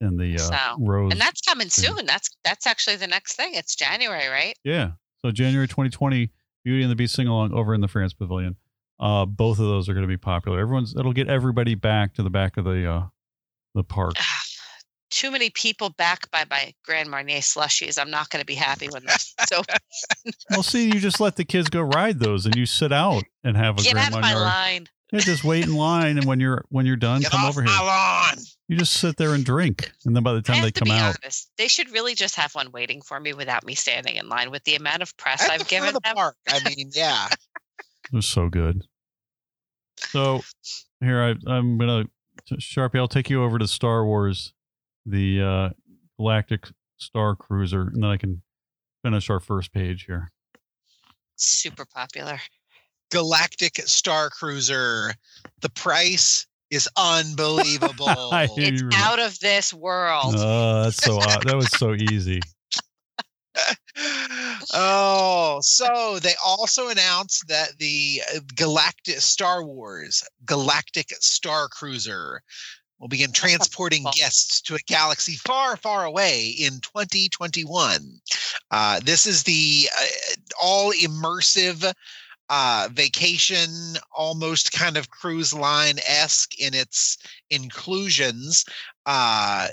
in 0.00 0.16
the 0.16 0.34
uh, 0.34 0.38
So, 0.38 0.56
rose. 0.80 1.12
and 1.12 1.20
that's 1.20 1.40
coming 1.42 1.68
thing. 1.68 1.94
soon. 1.96 2.06
That's 2.06 2.30
that's 2.42 2.66
actually 2.66 2.96
the 2.96 3.06
next 3.06 3.34
thing. 3.36 3.54
It's 3.54 3.76
January, 3.76 4.26
right? 4.26 4.54
yeah. 4.64 4.92
So 5.24 5.30
January 5.30 5.68
2020, 5.68 6.30
Beauty 6.64 6.82
and 6.82 6.90
the 6.90 6.96
Beast 6.96 7.14
sing 7.14 7.28
along 7.28 7.52
over 7.52 7.74
in 7.74 7.80
the 7.80 7.86
France 7.86 8.12
Pavilion. 8.12 8.56
Uh, 9.02 9.26
both 9.26 9.58
of 9.58 9.66
those 9.66 9.88
are 9.88 9.94
going 9.94 10.04
to 10.04 10.08
be 10.08 10.16
popular. 10.16 10.60
Everyone's 10.60 10.94
it'll 10.96 11.12
get 11.12 11.28
everybody 11.28 11.74
back 11.74 12.14
to 12.14 12.22
the 12.22 12.30
back 12.30 12.56
of 12.56 12.64
the 12.64 12.88
uh, 12.88 13.02
the 13.74 13.82
park. 13.82 14.14
Too 15.10 15.30
many 15.32 15.50
people 15.50 15.90
back 15.90 16.30
by 16.30 16.44
my 16.48 16.72
Grand 16.86 17.10
Marnier 17.10 17.40
slushies. 17.40 18.00
I'm 18.00 18.10
not 18.10 18.30
going 18.30 18.40
to 18.40 18.46
be 18.46 18.54
happy 18.54 18.88
when 18.90 19.04
that's 19.04 19.34
so. 19.48 19.62
well, 20.50 20.62
see, 20.62 20.86
you 20.86 21.00
just 21.00 21.18
let 21.20 21.34
the 21.36 21.44
kids 21.44 21.68
go 21.68 21.80
ride 21.82 22.20
those, 22.20 22.46
and 22.46 22.54
you 22.54 22.64
sit 22.64 22.92
out 22.92 23.24
and 23.42 23.56
have 23.56 23.78
a 23.78 23.82
Get 23.82 23.94
Grand 23.94 24.14
out 24.14 24.18
of 24.18 24.22
my 24.22 24.34
line. 24.34 24.86
Yeah, 25.12 25.18
just 25.18 25.44
wait 25.44 25.66
in 25.66 25.74
line, 25.74 26.16
and 26.16 26.24
when 26.24 26.38
you're 26.40 26.64
when 26.70 26.86
you're 26.86 26.96
done, 26.96 27.22
Get 27.22 27.32
come 27.32 27.42
off 27.42 27.48
over 27.50 27.62
my 27.62 27.70
here. 27.72 27.84
lawn. 27.84 28.44
You 28.68 28.76
just 28.78 28.94
sit 28.94 29.16
there 29.18 29.34
and 29.34 29.44
drink, 29.44 29.90
and 30.06 30.16
then 30.16 30.22
by 30.22 30.32
the 30.32 30.38
I 30.38 30.42
time 30.42 30.56
have 30.56 30.64
they 30.64 30.70
to 30.70 30.80
come 30.80 30.86
be 30.86 30.92
out, 30.92 31.16
honest. 31.22 31.50
They 31.58 31.68
should 31.68 31.90
really 31.90 32.14
just 32.14 32.36
have 32.36 32.54
one 32.54 32.70
waiting 32.70 33.02
for 33.02 33.18
me 33.20 33.34
without 33.34 33.66
me 33.66 33.74
standing 33.74 34.14
in 34.16 34.28
line. 34.30 34.50
With 34.50 34.64
the 34.64 34.76
amount 34.76 35.02
of 35.02 35.14
press 35.18 35.42
At 35.44 35.50
I've 35.50 35.58
the 35.58 35.64
front 35.66 35.70
given 35.70 35.88
of 35.88 35.94
the 35.94 36.00
them, 36.04 36.14
park. 36.14 36.36
I 36.48 36.60
mean, 36.74 36.90
yeah. 36.94 37.26
it 38.12 38.14
was 38.14 38.26
so 38.26 38.48
good. 38.48 38.84
So 40.10 40.40
here 41.00 41.22
I, 41.22 41.34
I'm 41.50 41.78
gonna 41.78 42.04
Sharpie. 42.54 42.98
I'll 42.98 43.08
take 43.08 43.30
you 43.30 43.42
over 43.42 43.58
to 43.58 43.66
Star 43.68 44.04
Wars, 44.04 44.52
the 45.06 45.40
uh, 45.42 45.68
Galactic 46.18 46.68
Star 46.98 47.36
Cruiser, 47.36 47.82
and 47.82 48.02
then 48.02 48.10
I 48.10 48.16
can 48.16 48.42
finish 49.04 49.30
our 49.30 49.40
first 49.40 49.72
page 49.72 50.04
here. 50.06 50.30
super 51.36 51.84
popular. 51.84 52.38
Galactic 53.10 53.76
Star 53.86 54.30
Cruiser. 54.30 55.12
The 55.60 55.68
price 55.70 56.46
is 56.70 56.88
unbelievable. 56.96 58.30
It's 58.56 58.82
out 58.94 59.18
of 59.18 59.38
this 59.40 59.74
world. 59.74 60.34
Oh, 60.36 60.84
that's 60.84 60.96
so 60.96 61.18
odd. 61.18 61.46
that 61.46 61.56
was 61.56 61.70
so 61.70 61.94
easy. 61.94 62.40
oh, 64.74 65.58
so 65.62 66.18
they 66.20 66.34
also 66.44 66.88
announced 66.88 67.46
that 67.48 67.78
the 67.78 68.22
uh, 68.34 68.40
Galactic 68.54 69.20
Star 69.20 69.64
Wars 69.64 70.22
Galactic 70.44 71.10
Star 71.20 71.68
Cruiser 71.68 72.42
will 72.98 73.08
begin 73.08 73.32
transporting 73.32 74.04
guests 74.14 74.60
to 74.62 74.76
a 74.76 74.78
galaxy 74.86 75.34
far, 75.34 75.76
far 75.76 76.04
away 76.04 76.54
in 76.58 76.74
2021. 76.80 77.98
Uh, 78.70 79.00
this 79.00 79.26
is 79.26 79.42
the 79.42 79.88
uh, 79.98 80.04
all 80.62 80.92
immersive 80.92 81.92
uh, 82.48 82.88
vacation, 82.92 83.68
almost 84.16 84.72
kind 84.72 84.96
of 84.96 85.10
cruise 85.10 85.52
line 85.52 85.96
esque 86.06 86.58
in 86.60 86.74
its 86.74 87.18
inclusions. 87.50 88.64
Uh, 89.04 89.68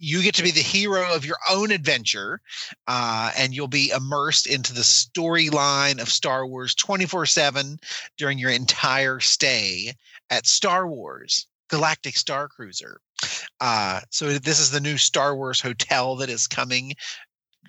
you 0.00 0.22
get 0.22 0.34
to 0.36 0.42
be 0.42 0.50
the 0.50 0.60
hero 0.60 1.14
of 1.14 1.26
your 1.26 1.36
own 1.50 1.70
adventure, 1.70 2.40
uh, 2.88 3.30
and 3.36 3.54
you'll 3.54 3.68
be 3.68 3.90
immersed 3.90 4.46
into 4.46 4.72
the 4.72 4.80
storyline 4.80 6.00
of 6.00 6.08
Star 6.08 6.46
Wars 6.46 6.74
24 6.74 7.26
7 7.26 7.78
during 8.16 8.38
your 8.38 8.50
entire 8.50 9.20
stay 9.20 9.92
at 10.30 10.46
Star 10.46 10.88
Wars 10.88 11.46
Galactic 11.68 12.16
Star 12.16 12.48
Cruiser. 12.48 13.00
Uh, 13.60 14.00
so, 14.10 14.38
this 14.38 14.58
is 14.58 14.70
the 14.70 14.80
new 14.80 14.96
Star 14.96 15.36
Wars 15.36 15.60
hotel 15.60 16.16
that 16.16 16.30
is 16.30 16.46
coming 16.46 16.94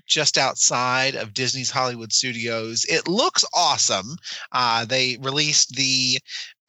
just 0.07 0.37
outside 0.37 1.15
of 1.15 1.33
Disney's 1.33 1.69
Hollywood 1.69 2.13
Studios. 2.13 2.85
It 2.85 3.07
looks 3.07 3.43
awesome. 3.53 4.15
Uh, 4.51 4.85
they 4.85 5.17
released 5.21 5.75
the 5.75 6.17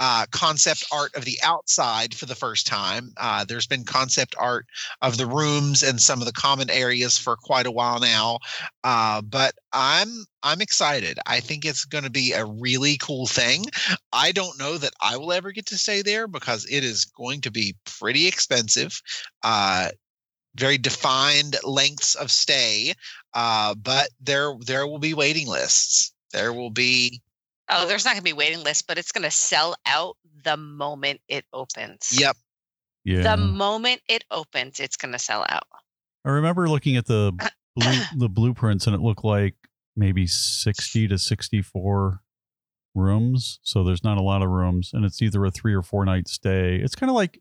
uh, 0.04 0.26
concept 0.32 0.84
art 0.90 1.14
of 1.14 1.24
the 1.24 1.38
outside 1.44 2.12
for 2.12 2.26
the 2.26 2.34
first 2.34 2.66
time. 2.66 3.12
Uh, 3.18 3.44
there's 3.44 3.68
been 3.68 3.84
concept 3.84 4.34
art 4.36 4.66
of 5.00 5.16
the 5.16 5.26
rooms 5.26 5.84
and 5.84 6.02
some 6.02 6.18
of 6.18 6.26
the 6.26 6.32
common 6.32 6.68
areas 6.70 7.16
for 7.16 7.36
quite 7.36 7.66
a 7.66 7.70
while 7.70 8.00
now, 8.00 8.36
uh, 8.82 9.22
but 9.22 9.54
I'm 9.72 10.24
I'm 10.42 10.60
excited. 10.60 11.20
I 11.24 11.38
think 11.38 11.64
it's 11.64 11.84
going 11.84 12.02
to 12.02 12.10
be 12.10 12.32
a 12.32 12.44
really 12.44 12.96
cool 12.96 13.26
thing. 13.26 13.66
I 14.12 14.32
don't 14.32 14.58
know 14.58 14.76
that 14.76 14.92
I 15.00 15.16
will 15.18 15.32
ever 15.32 15.52
get 15.52 15.66
to 15.66 15.78
stay 15.78 16.02
there 16.02 16.26
because 16.26 16.66
it 16.68 16.82
is 16.82 17.04
going 17.04 17.40
to 17.42 17.52
be 17.52 17.76
pretty 17.84 18.26
expensive. 18.26 19.00
Uh, 19.44 19.90
very 20.56 20.78
defined 20.78 21.58
lengths 21.62 22.16
of 22.16 22.32
stay, 22.32 22.94
uh, 23.34 23.76
but 23.76 24.08
there 24.20 24.52
there 24.66 24.88
will 24.88 24.98
be 24.98 25.14
waiting 25.14 25.46
lists. 25.46 26.12
There 26.32 26.52
will 26.52 26.70
be 26.70 27.22
Oh, 27.68 27.86
there's 27.86 28.04
not 28.04 28.12
going 28.12 28.20
to 28.20 28.24
be 28.24 28.32
waiting 28.32 28.62
lists, 28.62 28.82
but 28.82 28.98
it's 28.98 29.12
going 29.12 29.24
to 29.24 29.30
sell 29.30 29.74
out 29.86 30.16
the 30.44 30.56
moment 30.56 31.20
it 31.28 31.44
opens. 31.52 32.18
Yep. 32.18 32.36
Yeah. 33.04 33.22
The 33.22 33.36
moment 33.36 34.00
it 34.08 34.24
opens, 34.30 34.80
it's 34.80 34.96
going 34.96 35.12
to 35.12 35.18
sell 35.18 35.44
out. 35.48 35.64
I 36.24 36.30
remember 36.30 36.68
looking 36.68 36.96
at 36.96 37.06
the 37.06 37.32
blue, 37.76 38.00
the 38.16 38.28
blueprints 38.28 38.86
and 38.86 38.94
it 38.94 39.00
looked 39.00 39.24
like 39.24 39.54
maybe 39.96 40.26
60 40.26 41.08
to 41.08 41.18
64 41.18 42.20
rooms. 42.94 43.58
So 43.62 43.82
there's 43.82 44.04
not 44.04 44.18
a 44.18 44.22
lot 44.22 44.42
of 44.42 44.50
rooms 44.50 44.90
and 44.92 45.04
it's 45.04 45.22
either 45.22 45.44
a 45.44 45.50
3 45.50 45.74
or 45.74 45.82
4 45.82 46.04
night 46.04 46.28
stay. 46.28 46.76
It's 46.76 46.94
kind 46.94 47.10
of 47.10 47.16
like 47.16 47.40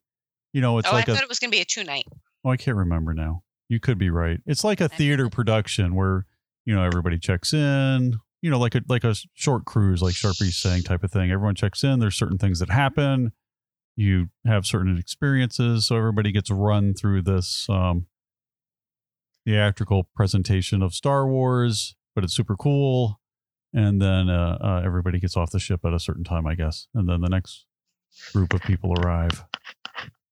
you 0.54 0.62
know, 0.62 0.78
it's 0.78 0.88
oh, 0.88 0.92
like 0.92 1.08
I 1.08 1.14
a 1.14 1.16
thought 1.16 1.24
it 1.24 1.30
was 1.30 1.40
going 1.40 1.52
to 1.52 1.56
be 1.56 1.62
a 1.62 1.66
two 1.66 1.84
night. 1.84 2.06
Oh, 2.44 2.50
I 2.50 2.58
can't 2.58 2.78
remember 2.78 3.14
now. 3.14 3.44
You 3.70 3.80
could 3.80 3.98
be 3.98 4.10
right. 4.10 4.40
It's 4.46 4.64
like 4.64 4.82
a 4.82 4.90
theater 4.90 5.30
production 5.30 5.96
where, 5.96 6.26
you 6.66 6.76
know, 6.76 6.84
everybody 6.84 7.18
checks 7.18 7.54
in, 7.54 8.20
you 8.42 8.50
know, 8.50 8.60
like 8.60 8.76
a 8.76 8.82
like 8.88 9.04
a 9.04 9.16
short 9.34 9.66
cruise, 9.66 10.02
like 10.02 10.16
Sharpie's 10.16 10.58
saying 10.58 10.84
type 10.84 11.04
of 11.04 11.12
thing. 11.12 11.32
Everyone 11.32 11.56
checks 11.56 11.84
in. 11.84 12.00
There's 12.00 12.16
certain 12.16 12.38
things 12.38 12.60
that 12.60 12.70
happen. 12.70 13.32
You 13.96 14.30
have 14.46 14.66
certain 14.66 14.98
experiences, 14.98 15.88
so 15.88 15.96
everybody 15.96 16.32
gets 16.32 16.50
run 16.50 16.94
through 16.94 17.22
this 17.24 17.68
um, 17.70 18.08
theatrical 19.46 20.08
presentation 20.16 20.82
of 20.82 20.94
Star 20.94 21.28
Wars, 21.28 21.96
but 22.16 22.24
it's 22.24 22.34
super 22.34 22.56
cool. 22.56 23.20
And 23.74 24.02
then 24.02 24.30
uh, 24.30 24.58
uh, 24.60 24.82
everybody 24.84 25.20
gets 25.20 25.38
off 25.38 25.52
the 25.52 25.60
ship 25.60 25.82
at 25.86 25.94
a 25.94 26.00
certain 26.00 26.24
time, 26.24 26.48
I 26.48 26.56
guess, 26.56 26.88
and 26.94 27.08
then 27.08 27.22
the 27.22 27.30
next 27.30 27.66
group 28.34 28.54
of 28.54 28.62
people 28.62 28.94
arrive. 28.94 29.46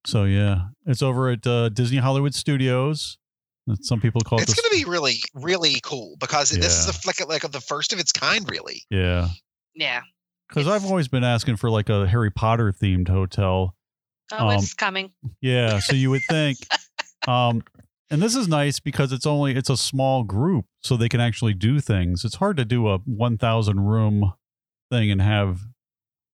So 0.05 0.23
yeah, 0.23 0.69
it's 0.85 1.03
over 1.03 1.29
at 1.29 1.45
uh, 1.45 1.69
Disney 1.69 1.97
Hollywood 1.97 2.33
Studios. 2.33 3.18
Some 3.81 4.01
people 4.01 4.21
call 4.21 4.39
it. 4.39 4.43
It's 4.43 4.53
going 4.53 4.69
to 4.69 4.85
be 4.85 4.89
really, 4.89 5.17
really 5.33 5.79
cool 5.83 6.15
because 6.19 6.49
this 6.49 6.79
is 6.79 6.87
Yeah. 6.87 6.93
a, 6.93 7.07
like, 7.07 7.19
a, 7.19 7.25
like 7.45 7.51
the 7.51 7.61
first 7.61 7.93
of 7.93 7.99
its 7.99 8.11
kind, 8.11 8.49
really. 8.49 8.83
Yeah, 8.89 9.29
Yeah. 9.75 10.01
because 10.47 10.67
I've 10.67 10.85
always 10.85 11.07
been 11.07 11.23
asking 11.23 11.57
for 11.57 11.69
like 11.69 11.89
a 11.89 12.07
Harry 12.07 12.31
Potter 12.31 12.71
themed 12.71 13.07
hotel. 13.09 13.75
Oh, 14.31 14.47
Um, 14.49 14.57
it's 14.59 14.73
coming. 14.73 15.11
Yeah, 15.41 15.79
so 15.79 15.95
you 15.95 16.09
would 16.11 16.21
think. 16.29 16.57
um, 17.27 17.63
and 18.11 18.21
this 18.21 18.35
is 18.35 18.47
nice 18.47 18.79
because 18.79 19.11
it's 19.11 19.25
only 19.25 19.55
it's 19.55 19.69
a 19.69 19.77
small 19.77 20.23
group, 20.23 20.65
so 20.81 20.97
they 20.97 21.09
can 21.09 21.19
actually 21.19 21.53
do 21.53 21.79
things. 21.79 22.23
It's 22.25 22.35
hard 22.35 22.57
to 22.57 22.65
do 22.65 22.87
a 22.87 22.97
one 22.99 23.37
thousand 23.37 23.81
room 23.81 24.33
thing 24.91 25.11
and 25.11 25.21
have, 25.21 25.59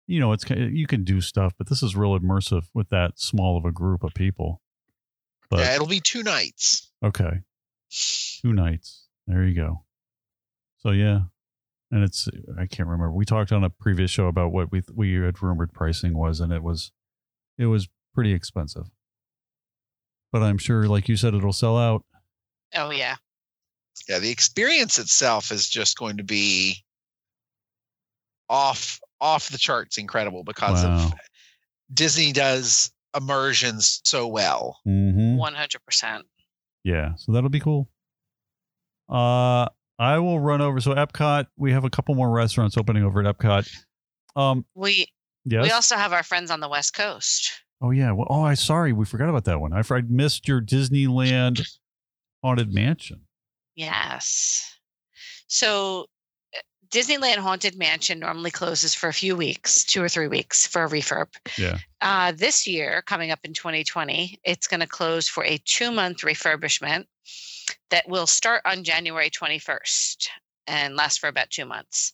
you 0.06 0.20
know, 0.20 0.32
it's 0.32 0.48
you 0.50 0.86
can 0.86 1.02
do 1.04 1.20
stuff, 1.20 1.52
but 1.58 1.68
this 1.68 1.82
is 1.82 1.96
real 1.96 2.16
immersive 2.18 2.64
with 2.74 2.88
that 2.90 3.18
small 3.18 3.56
of 3.56 3.64
a 3.64 3.72
group 3.72 4.04
of 4.04 4.14
people. 4.14 4.60
But 5.54 5.60
yeah, 5.66 5.74
it'll 5.74 5.86
be 5.86 6.00
two 6.00 6.22
nights. 6.22 6.90
Okay. 7.04 7.40
Two 8.42 8.52
nights. 8.52 9.06
There 9.26 9.44
you 9.44 9.54
go. 9.54 9.84
So 10.78 10.90
yeah. 10.90 11.20
And 11.90 12.02
it's 12.02 12.28
I 12.58 12.66
can't 12.66 12.88
remember. 12.88 13.12
We 13.12 13.24
talked 13.24 13.52
on 13.52 13.62
a 13.64 13.70
previous 13.70 14.10
show 14.10 14.26
about 14.26 14.52
what 14.52 14.72
we 14.72 14.82
we 14.94 15.14
had 15.14 15.40
rumored 15.42 15.72
pricing 15.72 16.16
was 16.16 16.40
and 16.40 16.52
it 16.52 16.62
was 16.62 16.90
it 17.56 17.66
was 17.66 17.88
pretty 18.14 18.32
expensive. 18.32 18.86
But 20.32 20.42
I'm 20.42 20.58
sure 20.58 20.88
like 20.88 21.08
you 21.08 21.16
said 21.16 21.34
it'll 21.34 21.52
sell 21.52 21.78
out. 21.78 22.04
Oh, 22.74 22.90
yeah. 22.90 23.14
Yeah, 24.08 24.18
the 24.18 24.30
experience 24.30 24.98
itself 24.98 25.52
is 25.52 25.68
just 25.68 25.96
going 25.96 26.16
to 26.16 26.24
be 26.24 26.82
off 28.48 29.00
off 29.20 29.48
the 29.50 29.58
charts 29.58 29.96
incredible 29.98 30.42
because 30.44 30.82
Wow. 30.82 31.06
of 31.06 31.12
Disney 31.92 32.32
does 32.32 32.90
immersions 33.14 34.00
so 34.04 34.26
well. 34.26 34.80
Mhm. 34.86 35.36
100%. 35.36 36.22
Yeah, 36.82 37.14
so 37.16 37.32
that'll 37.32 37.50
be 37.50 37.60
cool. 37.60 37.88
Uh 39.08 39.68
I 39.98 40.18
will 40.18 40.40
run 40.40 40.60
over 40.60 40.80
so 40.80 40.92
Epcot, 40.94 41.46
we 41.56 41.72
have 41.72 41.84
a 41.84 41.90
couple 41.90 42.14
more 42.14 42.30
restaurants 42.30 42.76
opening 42.76 43.04
over 43.04 43.24
at 43.26 43.38
Epcot. 43.38 43.68
Um 44.36 44.64
We 44.74 45.06
yes. 45.44 45.62
we 45.64 45.70
also 45.70 45.96
have 45.96 46.12
our 46.12 46.22
friends 46.22 46.50
on 46.50 46.60
the 46.60 46.68
West 46.68 46.94
Coast. 46.94 47.52
Oh 47.80 47.90
yeah. 47.90 48.12
Well, 48.12 48.26
oh, 48.30 48.42
I 48.42 48.54
sorry, 48.54 48.92
we 48.92 49.04
forgot 49.04 49.28
about 49.28 49.44
that 49.44 49.60
one. 49.60 49.72
I 49.72 49.82
I 49.94 50.00
missed 50.08 50.48
your 50.48 50.60
Disneyland 50.60 51.66
haunted 52.42 52.72
mansion. 52.72 53.22
Yes. 53.74 54.78
So 55.48 56.06
Disneyland 56.94 57.38
Haunted 57.38 57.76
Mansion 57.76 58.20
normally 58.20 58.52
closes 58.52 58.94
for 58.94 59.08
a 59.08 59.12
few 59.12 59.34
weeks, 59.34 59.82
two 59.82 60.00
or 60.00 60.08
three 60.08 60.28
weeks 60.28 60.64
for 60.64 60.84
a 60.84 60.88
refurb. 60.88 61.26
Yeah. 61.58 61.78
Uh, 62.00 62.30
this 62.30 62.68
year, 62.68 63.02
coming 63.02 63.32
up 63.32 63.40
in 63.42 63.52
2020, 63.52 64.38
it's 64.44 64.68
going 64.68 64.78
to 64.78 64.86
close 64.86 65.26
for 65.26 65.44
a 65.44 65.58
two 65.64 65.90
month 65.90 66.18
refurbishment 66.18 67.06
that 67.90 68.08
will 68.08 68.28
start 68.28 68.62
on 68.64 68.84
January 68.84 69.28
21st 69.28 70.28
and 70.68 70.94
last 70.94 71.18
for 71.18 71.26
about 71.26 71.50
two 71.50 71.64
months. 71.64 72.12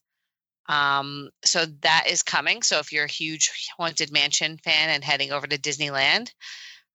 Um, 0.71 1.29
so 1.45 1.67
that 1.83 2.07
is 2.09 2.23
coming. 2.23 2.63
So 2.63 2.79
if 2.79 2.91
you're 2.91 3.05
a 3.05 3.11
huge 3.11 3.53
Haunted 3.77 4.11
Mansion 4.11 4.57
fan 4.65 4.89
and 4.89 5.05
heading 5.05 5.31
over 5.31 5.47
to 5.47 5.59
Disneyland, 5.59 6.33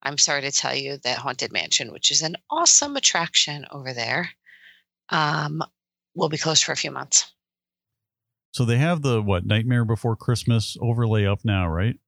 I'm 0.01 0.17
sorry 0.17 0.41
to 0.41 0.51
tell 0.51 0.73
you 0.73 0.97
that 1.03 1.19
Haunted 1.19 1.51
Mansion, 1.51 1.91
which 1.91 2.09
is 2.09 2.23
an 2.23 2.35
awesome 2.49 2.95
attraction 2.95 3.67
over 3.69 3.93
there, 3.93 4.31
um, 5.09 5.61
will 6.15 6.29
be 6.29 6.37
closed 6.39 6.63
for 6.63 6.71
a 6.71 6.77
few 6.77 6.89
months. 6.89 7.31
So 8.55 8.63
they 8.63 8.77
have 8.77 9.01
the 9.01 9.21
what 9.21 9.45
Nightmare 9.45 9.83
Before 9.83 10.15
Christmas 10.15 10.77
overlay 10.81 11.25
up 11.25 11.43
now, 11.43 11.67
right? 11.67 11.99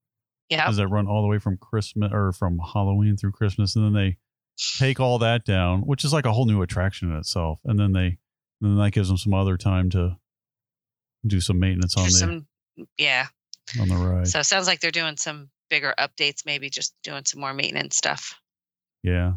Yeah. 0.50 0.66
Does 0.66 0.78
that 0.78 0.88
run 0.88 1.06
all 1.06 1.22
the 1.22 1.28
way 1.28 1.40
from 1.40 1.58
Christmas 1.58 2.10
or 2.14 2.32
from 2.32 2.58
Halloween 2.60 3.18
through 3.18 3.34
Christmas, 3.34 3.76
and 3.76 3.84
then 3.84 3.92
they 3.92 4.18
take 4.78 5.02
all 5.02 5.20
that 5.20 5.44
down, 5.44 5.82
which 5.82 6.06
is 6.06 6.14
like 6.14 6.26
a 6.26 6.32
whole 6.32 6.46
new 6.46 6.62
attraction 6.62 7.12
in 7.12 7.18
itself, 7.18 7.60
and 7.66 7.78
then 7.78 7.92
they 7.92 8.18
then 8.62 8.78
that 8.78 8.92
gives 8.92 9.10
them 9.10 9.18
some 9.18 9.34
other 9.34 9.58
time 9.58 9.90
to 9.90 10.16
do 11.26 11.42
some 11.42 11.60
maintenance 11.60 11.98
on 11.98 12.04
There's 12.04 12.14
the 12.14 12.20
some, 12.20 12.48
yeah. 12.98 13.28
on 13.82 13.90
the 13.90 13.96
ride. 13.98 14.30
So 14.30 14.40
it 14.40 14.46
sounds 14.46 14.68
like 14.68 14.80
they're 14.80 14.90
doing 14.90 15.18
some 15.18 15.50
bigger 15.70 15.94
updates, 16.00 16.46
maybe 16.46 16.70
just 16.70 16.94
doing 17.04 17.26
some 17.26 17.42
more 17.42 17.54
maintenance 17.54 17.98
stuff. 17.98 18.40
Yeah. 19.04 19.34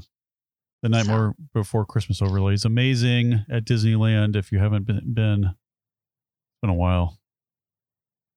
The 0.84 0.90
Nightmare 0.90 1.34
Before 1.52 1.84
Christmas 1.84 2.22
overlay 2.22 2.54
is 2.54 2.64
amazing 2.64 3.44
at 3.50 3.64
Disneyland. 3.64 4.36
If 4.36 4.52
you 4.52 4.60
haven't 4.60 4.86
been, 4.86 5.12
been, 5.12 5.50
been 6.60 6.70
a 6.70 6.74
while. 6.74 7.18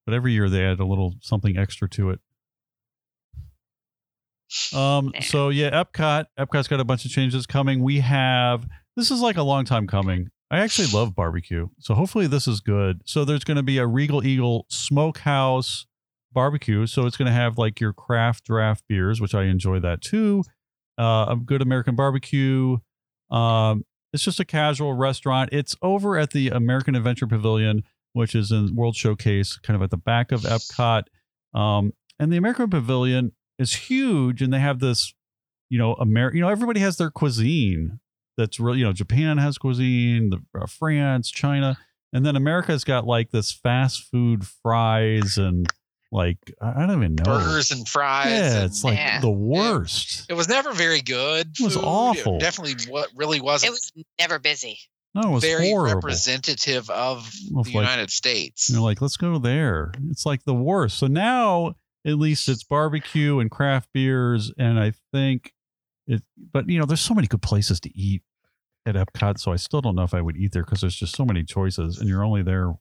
But 0.06 0.16
every 0.16 0.34
year 0.34 0.50
they 0.50 0.66
add 0.66 0.80
a 0.80 0.86
little 0.86 1.16
something 1.22 1.58
extra 1.58 1.90
to 1.90 2.12
it. 2.12 2.20
Um. 4.74 5.14
So 5.22 5.50
yeah, 5.50 5.84
Epcot. 5.84 6.26
Epcot's 6.40 6.68
got 6.68 6.80
a 6.80 6.86
bunch 6.86 7.06
of 7.06 7.12
changes 7.12 7.46
coming. 7.46 7.82
We 7.82 8.02
have. 8.02 8.68
This 8.96 9.10
is 9.10 9.22
like 9.22 9.38
a 9.38 9.44
long 9.44 9.66
time 9.66 9.88
coming. 9.88 10.30
I 10.52 10.60
actually 10.60 10.90
love 10.90 11.16
barbecue, 11.16 11.70
so 11.80 11.96
hopefully 11.96 12.28
this 12.28 12.48
is 12.48 12.60
good. 12.60 13.02
So 13.06 13.26
there's 13.26 13.44
going 13.44 13.58
to 13.58 13.64
be 13.64 13.80
a 13.80 13.88
Regal 13.88 14.24
Eagle 14.24 14.68
Smokehouse 14.70 15.88
barbecue. 16.32 16.86
So 16.86 17.08
it's 17.08 17.18
going 17.18 17.28
to 17.28 17.34
have 17.34 17.58
like 17.58 17.80
your 17.80 17.94
craft 17.94 18.46
draft 18.46 18.84
beers, 18.88 19.20
which 19.20 19.34
I 19.34 19.46
enjoy 19.46 19.80
that 19.80 20.02
too. 20.02 20.44
Uh, 21.00 21.26
a 21.30 21.36
good 21.44 21.64
American 21.64 21.96
barbecue. 21.96 22.78
Um, 23.32 23.86
it's 24.12 24.24
just 24.24 24.40
a 24.40 24.46
casual 24.46 24.94
restaurant. 24.94 25.50
It's 25.52 25.76
over 25.82 26.18
at 26.18 26.32
the 26.32 26.50
American 26.50 26.94
Adventure 26.94 27.26
Pavilion, 27.26 27.84
which 28.14 28.34
is 28.36 28.52
in 28.52 28.76
World 28.76 28.96
Showcase, 28.96 29.58
kind 29.58 29.76
of 29.76 29.82
at 29.84 29.92
the 29.92 29.98
back 29.98 30.32
of 30.32 30.42
Epcot. 30.42 31.04
Um, 31.54 31.94
and 32.20 32.32
the 32.32 32.38
American 32.38 32.70
Pavilion 32.70 33.32
is 33.60 33.74
huge, 33.74 34.42
and 34.42 34.54
they 34.54 34.60
have 34.60 34.80
this, 34.80 35.14
you 35.70 35.78
know, 35.78 35.96
Amer- 36.02 36.34
you 36.34 36.42
know, 36.42 36.50
everybody 36.50 36.80
has 36.80 36.98
their 36.98 37.12
cuisine. 37.12 38.00
That's 38.38 38.60
really, 38.60 38.80
you 38.80 38.86
know, 38.86 38.94
Japan 38.94 39.38
has 39.38 39.58
cuisine, 39.60 40.30
the, 40.32 40.40
uh, 40.60 40.66
France, 40.66 41.30
China. 41.30 41.78
And 42.14 42.26
then 42.26 42.36
America's 42.36 42.84
got 42.84 43.06
like 43.06 43.32
this 43.32 43.52
fast 43.52 44.04
food 44.12 44.46
fries 44.46 45.38
and 45.38 45.68
like 46.12 46.38
I 46.62 46.84
I 46.84 46.86
don't 46.86 46.98
even 47.04 47.16
know. 47.16 47.24
Burgers 47.24 47.72
and 47.72 47.88
fries. 47.88 48.28
Yeah, 48.30 48.56
and 48.58 48.66
it's 48.66 48.84
like 48.84 48.98
Yeah. 48.98 49.20
the 49.20 49.32
worst. 49.32 50.26
it 50.30 50.34
was 50.36 50.48
never 50.48 50.74
very 50.74 51.02
good. 51.02 51.48
It 51.60 51.64
was 51.64 51.74
food. 51.76 51.84
awful. 51.84 52.38
definitely 52.40 52.92
what 52.92 53.10
really 53.16 53.42
wasn't 53.42 53.70
It 53.70 53.72
was 53.72 53.92
never 54.20 54.38
busy. 54.38 54.78
No, 55.16 55.30
it 55.30 55.32
was 55.32 55.44
very 55.44 55.70
horrible. 55.70 55.96
representative 55.96 56.90
of 56.90 57.32
the 57.50 57.62
like, 57.62 57.74
United 57.74 58.10
States. 58.10 58.70
You're 58.70 58.82
like, 58.82 59.02
let's 59.02 59.18
go 59.18 59.38
there. 59.38 59.92
It's 60.10 60.26
like 60.26 60.44
the 60.44 60.56
worst. 60.56 60.98
So 60.98 61.08
now 61.08 61.76
at 62.06 62.18
least 62.18 62.50
it's 62.50 62.64
barbecue 62.64 63.40
and 63.40 63.50
craft 63.50 63.90
beers, 63.94 64.52
and 64.58 64.80
I 64.80 64.94
think 65.12 65.54
it. 66.08 66.24
But 66.52 66.68
you 66.70 66.80
know, 66.80 66.86
there's 66.86 67.02
so 67.02 67.14
many 67.14 67.28
good 67.28 67.42
places 67.42 67.80
to 67.82 67.98
eat 67.98 68.24
at 68.86 68.96
Epcot, 68.96 69.40
so 69.40 69.52
I 69.52 69.56
still 69.56 69.82
don't 69.82 69.96
know 69.96 70.04
if 70.04 70.14
I 70.14 70.22
would 70.22 70.36
eat 70.36 70.52
there 70.52 70.64
because 70.64 70.82
there's 70.82 70.96
just 70.96 71.16
so 71.16 71.26
many 71.26 71.44
choices, 71.44 72.00
and 72.00 72.10
you're 72.10 72.24
only 72.24 72.44
there 72.44 72.74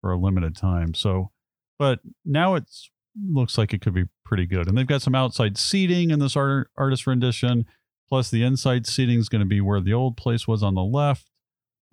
for 0.00 0.12
a 0.12 0.18
limited 0.18 0.56
time. 0.56 0.94
So, 0.94 1.30
but 1.78 2.00
now 2.24 2.54
it's 2.54 2.90
looks 3.28 3.58
like 3.58 3.74
it 3.74 3.80
could 3.80 3.94
be 3.94 4.04
pretty 4.24 4.46
good, 4.46 4.68
and 4.68 4.78
they've 4.78 4.86
got 4.86 5.02
some 5.02 5.14
outside 5.14 5.58
seating 5.58 6.10
in 6.10 6.20
this 6.20 6.36
art, 6.36 6.70
artist 6.76 7.06
rendition. 7.06 7.66
Plus, 8.08 8.30
the 8.30 8.42
inside 8.42 8.86
seating 8.88 9.20
is 9.20 9.28
going 9.28 9.40
to 9.40 9.46
be 9.46 9.60
where 9.60 9.80
the 9.80 9.92
old 9.92 10.16
place 10.16 10.48
was 10.48 10.64
on 10.64 10.74
the 10.74 10.82
left. 10.82 11.29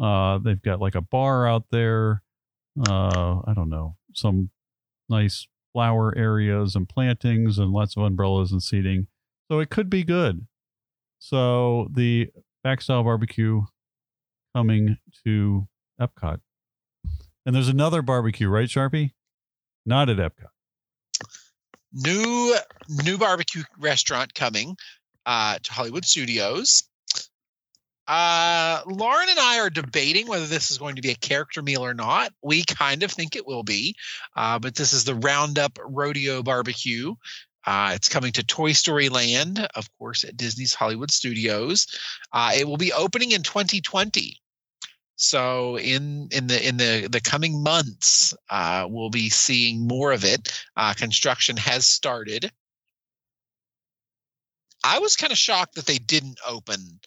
Uh, 0.02 0.38
they've 0.38 0.62
got 0.62 0.80
like 0.80 0.96
a 0.96 1.02
bar 1.02 1.48
out 1.48 1.66
there. 1.72 2.22
Uh, 2.88 3.42
I 3.46 3.54
don't 3.56 3.70
know, 3.70 3.96
some 4.14 4.52
nice 5.10 5.48
flower 5.74 6.16
areas 6.18 6.76
and 6.76 6.88
plantings 6.88 7.58
and 7.58 7.72
lots 7.72 7.98
of 7.98 8.04
umbrellas 8.04 8.52
and 8.52 8.62
seating. 8.62 9.08
So 9.50 9.60
it 9.60 9.70
could 9.70 9.90
be 9.90 10.04
good. 10.04 10.46
So 11.20 11.88
the 11.94 12.30
backstyle 12.66 13.04
barbecue 13.04 13.62
coming 14.56 14.98
to 15.26 15.68
Epcot. 16.00 16.40
And 17.46 17.56
there's 17.56 17.70
another 17.70 18.02
barbecue, 18.02 18.50
right, 18.50 18.68
Sharpie? 18.68 19.12
Not 19.86 20.10
at 20.10 20.18
Epcot. 20.18 20.50
new 21.94 22.56
new 23.04 23.18
barbecue 23.18 23.64
restaurant 23.80 24.34
coming 24.34 24.76
uh, 25.26 25.58
to 25.62 25.74
Hollywood 25.74 26.06
Studios. 26.06 26.84
Uh, 28.08 28.82
Lauren 28.86 29.28
and 29.30 29.40
I 29.40 29.60
are 29.60 29.70
debating 29.70 30.28
whether 30.28 30.46
this 30.46 30.72
is 30.72 30.78
going 30.78 30.96
to 30.96 31.02
be 31.02 31.12
a 31.12 31.16
character 31.16 31.62
meal 31.62 31.84
or 31.84 31.94
not. 31.94 32.32
We 32.42 32.64
kind 32.64 33.04
of 33.04 33.12
think 33.12 33.36
it 33.36 33.46
will 33.46 33.64
be, 33.64 33.96
uh, 34.36 34.60
but 34.60 34.76
this 34.76 34.94
is 34.94 35.04
the 35.04 35.16
Roundup 35.16 35.78
Rodeo 35.84 36.42
Barbecue. 36.42 37.16
Uh, 37.66 37.92
it's 37.96 38.08
coming 38.08 38.32
to 38.32 38.46
Toy 38.46 38.72
Story 38.72 39.10
Land, 39.10 39.68
of 39.76 39.90
course, 39.98 40.24
at 40.24 40.38
Disney's 40.38 40.74
Hollywood 40.74 41.12
Studios. 41.12 41.88
Uh, 42.32 42.54
it 42.56 42.66
will 42.66 42.78
be 42.78 42.94
opening 42.94 43.34
in 43.34 43.44
2020. 43.44 44.40
So 45.18 45.78
in 45.78 46.30
in 46.32 46.48
the 46.48 46.66
in 46.66 46.78
the 46.78 47.10
the 47.12 47.20
coming 47.20 47.62
months, 47.62 48.34
uh, 48.50 48.86
we'll 48.88 49.10
be 49.10 49.30
seeing 49.30 49.86
more 49.86 50.14
of 50.14 50.24
it. 50.24 50.54
Construction 50.96 51.58
has 51.58 51.88
started. 51.88 52.52
I 54.84 55.00
was 55.00 55.16
kind 55.16 55.34
of 55.34 55.38
shocked 55.38 55.76
that 55.76 55.88
they 55.88 55.98
didn't 55.98 56.40
open 56.48 57.00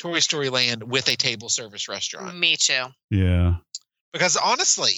Toy 0.00 0.18
Story 0.20 0.48
Land 0.48 0.82
with 0.82 1.08
a 1.08 1.16
table 1.16 1.48
service 1.48 1.88
restaurant 1.88 2.36
Me 2.36 2.56
too. 2.56 2.84
Yeah. 3.10 3.56
because 4.12 4.36
honestly, 4.36 4.94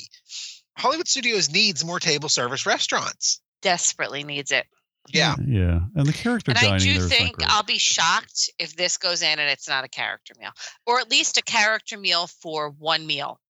Hollywood 0.79 1.09
Studios 1.09 1.51
needs 1.51 1.85
more 1.85 2.01
table 2.01 2.29
service 2.29 2.65
restaurants. 2.67 3.41
Desperately 3.63 4.25
needs 4.25 4.51
it. 4.53 4.67
Yeah, 5.09 5.35
Yeah. 5.45 5.81
And 5.97 6.07
the 6.07 6.13
character 6.13 6.53
And 6.53 6.59
I 6.61 6.79
do 6.79 6.85
there 6.93 6.97
is 7.05 7.11
not 7.11 7.19
think. 7.19 7.37
I'll 7.45 7.65
be 7.65 7.79
shocked 7.79 8.51
if 8.61 8.77
this 8.77 8.97
goes 8.99 9.21
in 9.23 9.39
and 9.41 9.51
it's 9.51 9.69
not 9.69 9.85
a 9.85 9.89
character 9.89 10.33
meal, 10.39 10.53
or 10.87 11.01
at 11.01 11.11
least 11.11 11.37
a 11.39 11.43
character 11.43 11.99
meal 11.99 12.29
for 12.29 12.71
one 12.71 13.05
meal. 13.07 13.41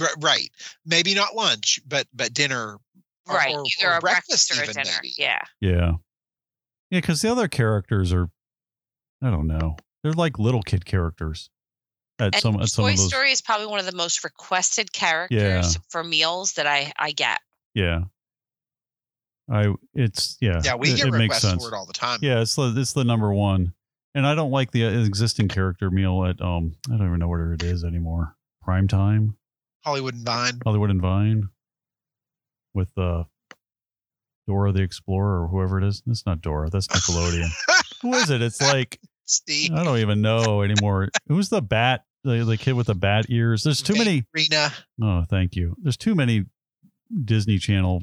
r- 0.00 0.06
right. 0.20 0.48
Maybe 0.84 1.14
not 1.14 1.34
lunch, 1.34 1.80
but 1.86 2.06
but 2.14 2.32
dinner. 2.32 2.78
or- 3.28 3.34
right. 3.34 3.54
or- 3.56 3.64
Either 3.80 3.90
or 3.92 3.96
a 3.96 4.00
breakfast, 4.00 4.52
or 4.56 4.60
a 4.60 4.62
even, 4.62 4.76
dinner. 4.76 4.90
maybe. 5.02 5.14
Yeah. 5.18 5.40
Yeah. 5.60 5.92
Yeah, 6.90 7.00
because 7.00 7.20
the 7.22 7.32
other 7.32 7.48
characters 7.48 8.12
are, 8.12 8.30
I 9.20 9.30
don't 9.30 9.48
know, 9.48 9.76
they're 10.06 10.12
like 10.12 10.38
little 10.38 10.62
kid 10.62 10.84
characters. 10.84 11.50
At 12.20 12.34
And 12.34 12.36
some, 12.36 12.60
at 12.60 12.68
some 12.68 12.84
Toy 12.84 12.92
of 12.92 12.96
those, 12.96 13.08
Story 13.08 13.32
is 13.32 13.42
probably 13.42 13.66
one 13.66 13.80
of 13.80 13.86
the 13.86 13.96
most 13.96 14.22
requested 14.22 14.92
characters 14.92 15.76
for 15.88 16.04
meals 16.04 16.52
that 16.52 16.66
I 16.66 16.92
I 16.96 17.10
get. 17.10 17.40
yeah. 17.74 18.04
I, 19.50 19.72
it's 19.94 20.36
yeah. 20.40 20.60
Yeah, 20.64 20.74
we 20.76 20.90
it, 20.92 20.96
get 20.96 21.06
it 21.08 21.10
makes 21.12 21.20
requests 21.22 21.42
sense. 21.42 21.62
for 21.64 21.72
it 21.72 21.76
all 21.76 21.86
the 21.86 21.92
time. 21.92 22.18
Yeah, 22.22 22.40
it's 22.40 22.54
the 22.56 22.72
it's 22.76 22.92
the 22.94 23.04
number 23.04 23.32
one, 23.32 23.74
and 24.14 24.26
I 24.26 24.34
don't 24.34 24.50
like 24.50 24.70
the 24.72 24.86
uh, 24.86 24.90
existing 25.04 25.48
character 25.48 25.90
meal 25.90 26.24
at 26.24 26.40
um 26.40 26.74
I 26.88 26.96
don't 26.96 27.06
even 27.06 27.18
know 27.18 27.28
where 27.28 27.52
it 27.52 27.62
is 27.62 27.84
anymore. 27.84 28.34
Prime 28.62 28.88
time, 28.88 29.36
Hollywood 29.84 30.14
and 30.14 30.24
Vine. 30.24 30.60
Hollywood 30.64 30.90
and 30.90 31.00
Vine, 31.00 31.48
with 32.74 32.90
uh 32.98 33.24
Dora 34.48 34.72
the 34.72 34.82
Explorer 34.82 35.42
or 35.44 35.48
whoever 35.48 35.78
it 35.78 35.84
is. 35.84 36.02
It's 36.08 36.26
not 36.26 36.40
Dora. 36.40 36.68
That's 36.70 36.88
Nickelodeon. 36.88 37.48
Who 38.02 38.14
is 38.14 38.30
it? 38.30 38.42
It's 38.42 38.60
like 38.60 39.00
Steve. 39.26 39.72
I 39.72 39.84
don't 39.84 39.98
even 39.98 40.22
know 40.22 40.62
anymore. 40.62 41.08
Who's 41.28 41.48
the 41.48 41.62
bat? 41.62 42.04
The, 42.24 42.44
the 42.44 42.56
kid 42.56 42.72
with 42.72 42.88
the 42.88 42.94
bat 42.94 43.26
ears. 43.28 43.62
There's 43.62 43.82
too 43.82 43.94
many. 43.94 44.24
Rena. 44.34 44.72
Oh, 45.02 45.24
thank 45.28 45.54
you. 45.54 45.76
There's 45.80 45.96
too 45.96 46.14
many 46.14 46.44
Disney 47.24 47.58
Channel 47.58 48.02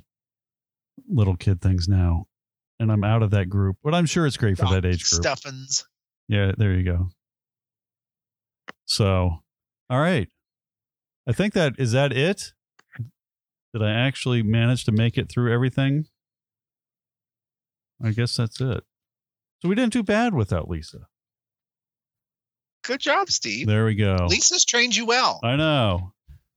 little 1.09 1.35
kid 1.35 1.61
things 1.61 1.87
now, 1.87 2.27
and 2.79 2.91
I'm 2.91 3.03
out 3.03 3.23
of 3.23 3.31
that 3.31 3.49
group. 3.49 3.77
But 3.83 3.93
I'm 3.93 4.05
sure 4.05 4.25
it's 4.25 4.37
great 4.37 4.57
for 4.57 4.65
that 4.65 4.85
age 4.85 5.09
group. 5.09 5.21
Stuffins. 5.21 5.85
Yeah, 6.29 6.53
there 6.57 6.73
you 6.73 6.83
go. 6.83 7.09
So, 8.85 9.41
all 9.89 9.99
right. 9.99 10.29
I 11.27 11.31
think 11.31 11.53
that 11.53 11.73
is 11.77 11.91
that 11.93 12.11
it. 12.13 12.53
Did 13.73 13.81
I 13.81 13.91
actually 13.91 14.43
manage 14.43 14.85
to 14.85 14.91
make 14.91 15.17
it 15.17 15.29
through 15.29 15.51
everything? 15.51 16.05
I 18.03 18.11
guess 18.11 18.35
that's 18.35 18.61
it. 18.61 18.83
So 19.61 19.69
we 19.69 19.75
didn't 19.75 19.93
do 19.93 20.03
bad 20.03 20.33
without 20.33 20.69
Lisa. 20.69 21.07
Good 22.83 22.99
job, 22.99 23.29
Steve. 23.29 23.67
There 23.67 23.85
we 23.85 23.95
go. 23.95 24.27
Lisa's 24.29 24.65
trained 24.65 24.95
you 24.95 25.05
well. 25.05 25.39
I 25.43 25.55
know. 25.55 26.13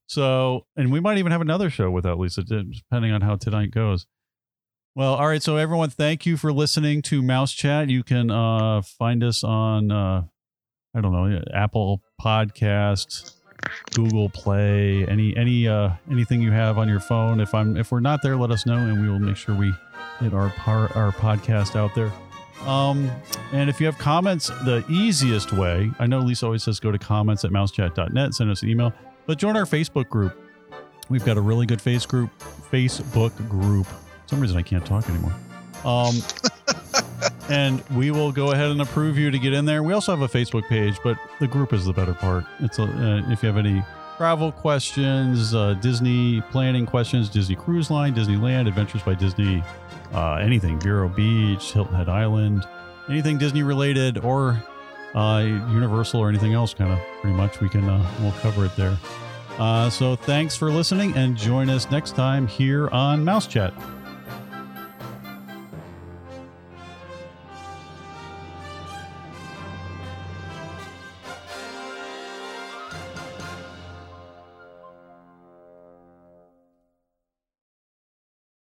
So, 0.09 0.67
and 0.77 0.93
we 0.93 1.01
might 1.01 1.19
even 1.19 1.33
have 1.33 1.41
another 1.41 1.71
show 1.71 1.91
without 1.91 2.19
Lisa, 2.19 2.43
depending 2.43 3.13
on 3.13 3.21
how 3.23 3.37
tonight 3.37 3.71
goes. 3.71 4.07
Well, 4.95 5.15
all 5.15 5.27
right. 5.27 5.43
So, 5.43 5.57
everyone, 5.57 5.91
thank 5.91 6.27
you 6.27 6.37
for 6.37 6.53
listening 6.53 7.03
to 7.03 7.23
Mouse 7.23 7.53
Chat. 7.53 7.91
You 7.91 8.03
can 8.03 8.31
uh, 8.31 8.83
find 8.83 9.23
us 9.23 9.45
on, 9.45 9.91
uh, 9.91 10.23
I 10.95 11.01
don't 11.01 11.13
know, 11.13 11.43
Apple 11.53 12.03
Podcast, 12.21 13.35
Google 13.95 14.29
Play, 14.31 15.07
any 15.07 15.37
any 15.37 15.69
uh, 15.69 15.91
anything 16.11 16.41
you 16.41 16.53
have 16.53 16.79
on 16.79 16.89
your 16.89 17.01
phone. 17.01 17.41
If 17.41 17.53
I'm 17.55 17.77
if 17.77 17.91
we're 17.91 18.01
not 18.01 18.23
there, 18.23 18.37
let 18.37 18.51
us 18.51 18.65
know, 18.65 18.77
and 18.77 19.03
we 19.03 19.09
will 19.09 19.19
make 19.19 19.37
sure 19.37 19.55
we 19.55 19.73
get 20.23 20.33
our 20.33 20.51
par, 20.51 20.91
our 20.95 21.13
podcast 21.13 21.77
out 21.77 21.95
there. 21.95 22.13
Um, 22.67 23.11
and 23.53 23.71
if 23.71 23.81
you 23.81 23.87
have 23.87 23.97
comments, 23.97 24.49
the 24.65 24.85
easiest 24.89 25.53
way, 25.53 25.91
I 25.99 26.07
know 26.07 26.19
Lisa 26.19 26.47
always 26.47 26.65
says 26.65 26.81
go 26.81 26.91
to 26.91 26.99
comments 26.99 27.45
at 27.45 27.53
mousechat.net, 27.53 28.35
send 28.35 28.51
us 28.51 28.63
an 28.63 28.69
email, 28.69 28.93
but 29.27 29.39
join 29.39 29.57
our 29.57 29.65
Facebook 29.65 30.09
group. 30.09 30.37
We've 31.09 31.25
got 31.25 31.37
a 31.37 31.41
really 31.41 31.67
good 31.67 31.81
face 31.81 32.05
group, 32.05 32.31
Facebook 32.71 33.37
group. 33.49 33.87
For 33.87 34.29
some 34.29 34.41
reason 34.41 34.57
I 34.57 34.63
can't 34.63 34.85
talk 34.85 35.09
anymore. 35.09 35.35
Um, 35.85 36.17
and 37.51 37.81
we 37.91 38.11
will 38.11 38.33
go 38.33 38.51
ahead 38.51 38.71
and 38.71 38.83
approve 38.83 39.17
you 39.17 39.31
to 39.31 39.39
get 39.39 39.53
in 39.53 39.65
there. 39.65 39.85
We 39.85 39.93
also 39.93 40.17
have 40.17 40.23
a 40.23 40.39
Facebook 40.39 40.69
page, 40.69 40.99
but 41.05 41.17
the 41.39 41.47
group 41.47 41.73
is 41.73 41.85
the 41.85 41.93
better 41.93 42.15
part. 42.15 42.45
It's 42.59 42.81
a, 42.81 42.85
uh, 42.85 43.31
if 43.31 43.45
you 43.45 43.49
have 43.49 43.59
any 43.59 43.85
travel 44.17 44.53
questions, 44.53 45.55
uh, 45.55 45.75
Disney 45.75 46.41
planning 46.51 46.87
questions, 46.87 47.29
Disney 47.29 47.55
Cruise 47.55 47.91
Line, 47.91 48.15
Disneyland, 48.15 48.67
Adventures 48.67 49.03
by 49.03 49.15
Disney, 49.15 49.63
uh, 50.15 50.35
anything, 50.35 50.81
Vero 50.81 51.09
Beach, 51.09 51.73
Hilton 51.73 51.95
Head 51.95 52.09
Island, 52.09 52.67
anything 53.09 53.39
Disney 53.39 53.63
related 53.63 54.19
or 54.19 54.63
uh, 55.15 55.43
Universal 55.45 56.21
or 56.21 56.29
anything 56.29 56.55
else, 56.55 56.73
kind 56.75 56.93
of 56.93 56.99
pretty 57.21 57.37
much, 57.37 57.61
we 57.61 57.69
can 57.69 57.89
uh, 57.89 58.13
we'll 58.21 58.33
cover 58.33 58.65
it 58.65 58.75
there. 58.77 58.97
Uh, 59.59 59.89
so 59.89 60.17
thanks 60.17 60.57
for 60.57 60.71
listening 60.71 61.17
and 61.17 61.37
join 61.37 61.71
us 61.71 61.91
next 61.91 62.15
time 62.15 62.47
here 62.47 62.89
on 62.89 63.25
Mouse 63.25 63.47
Chat. 63.47 63.73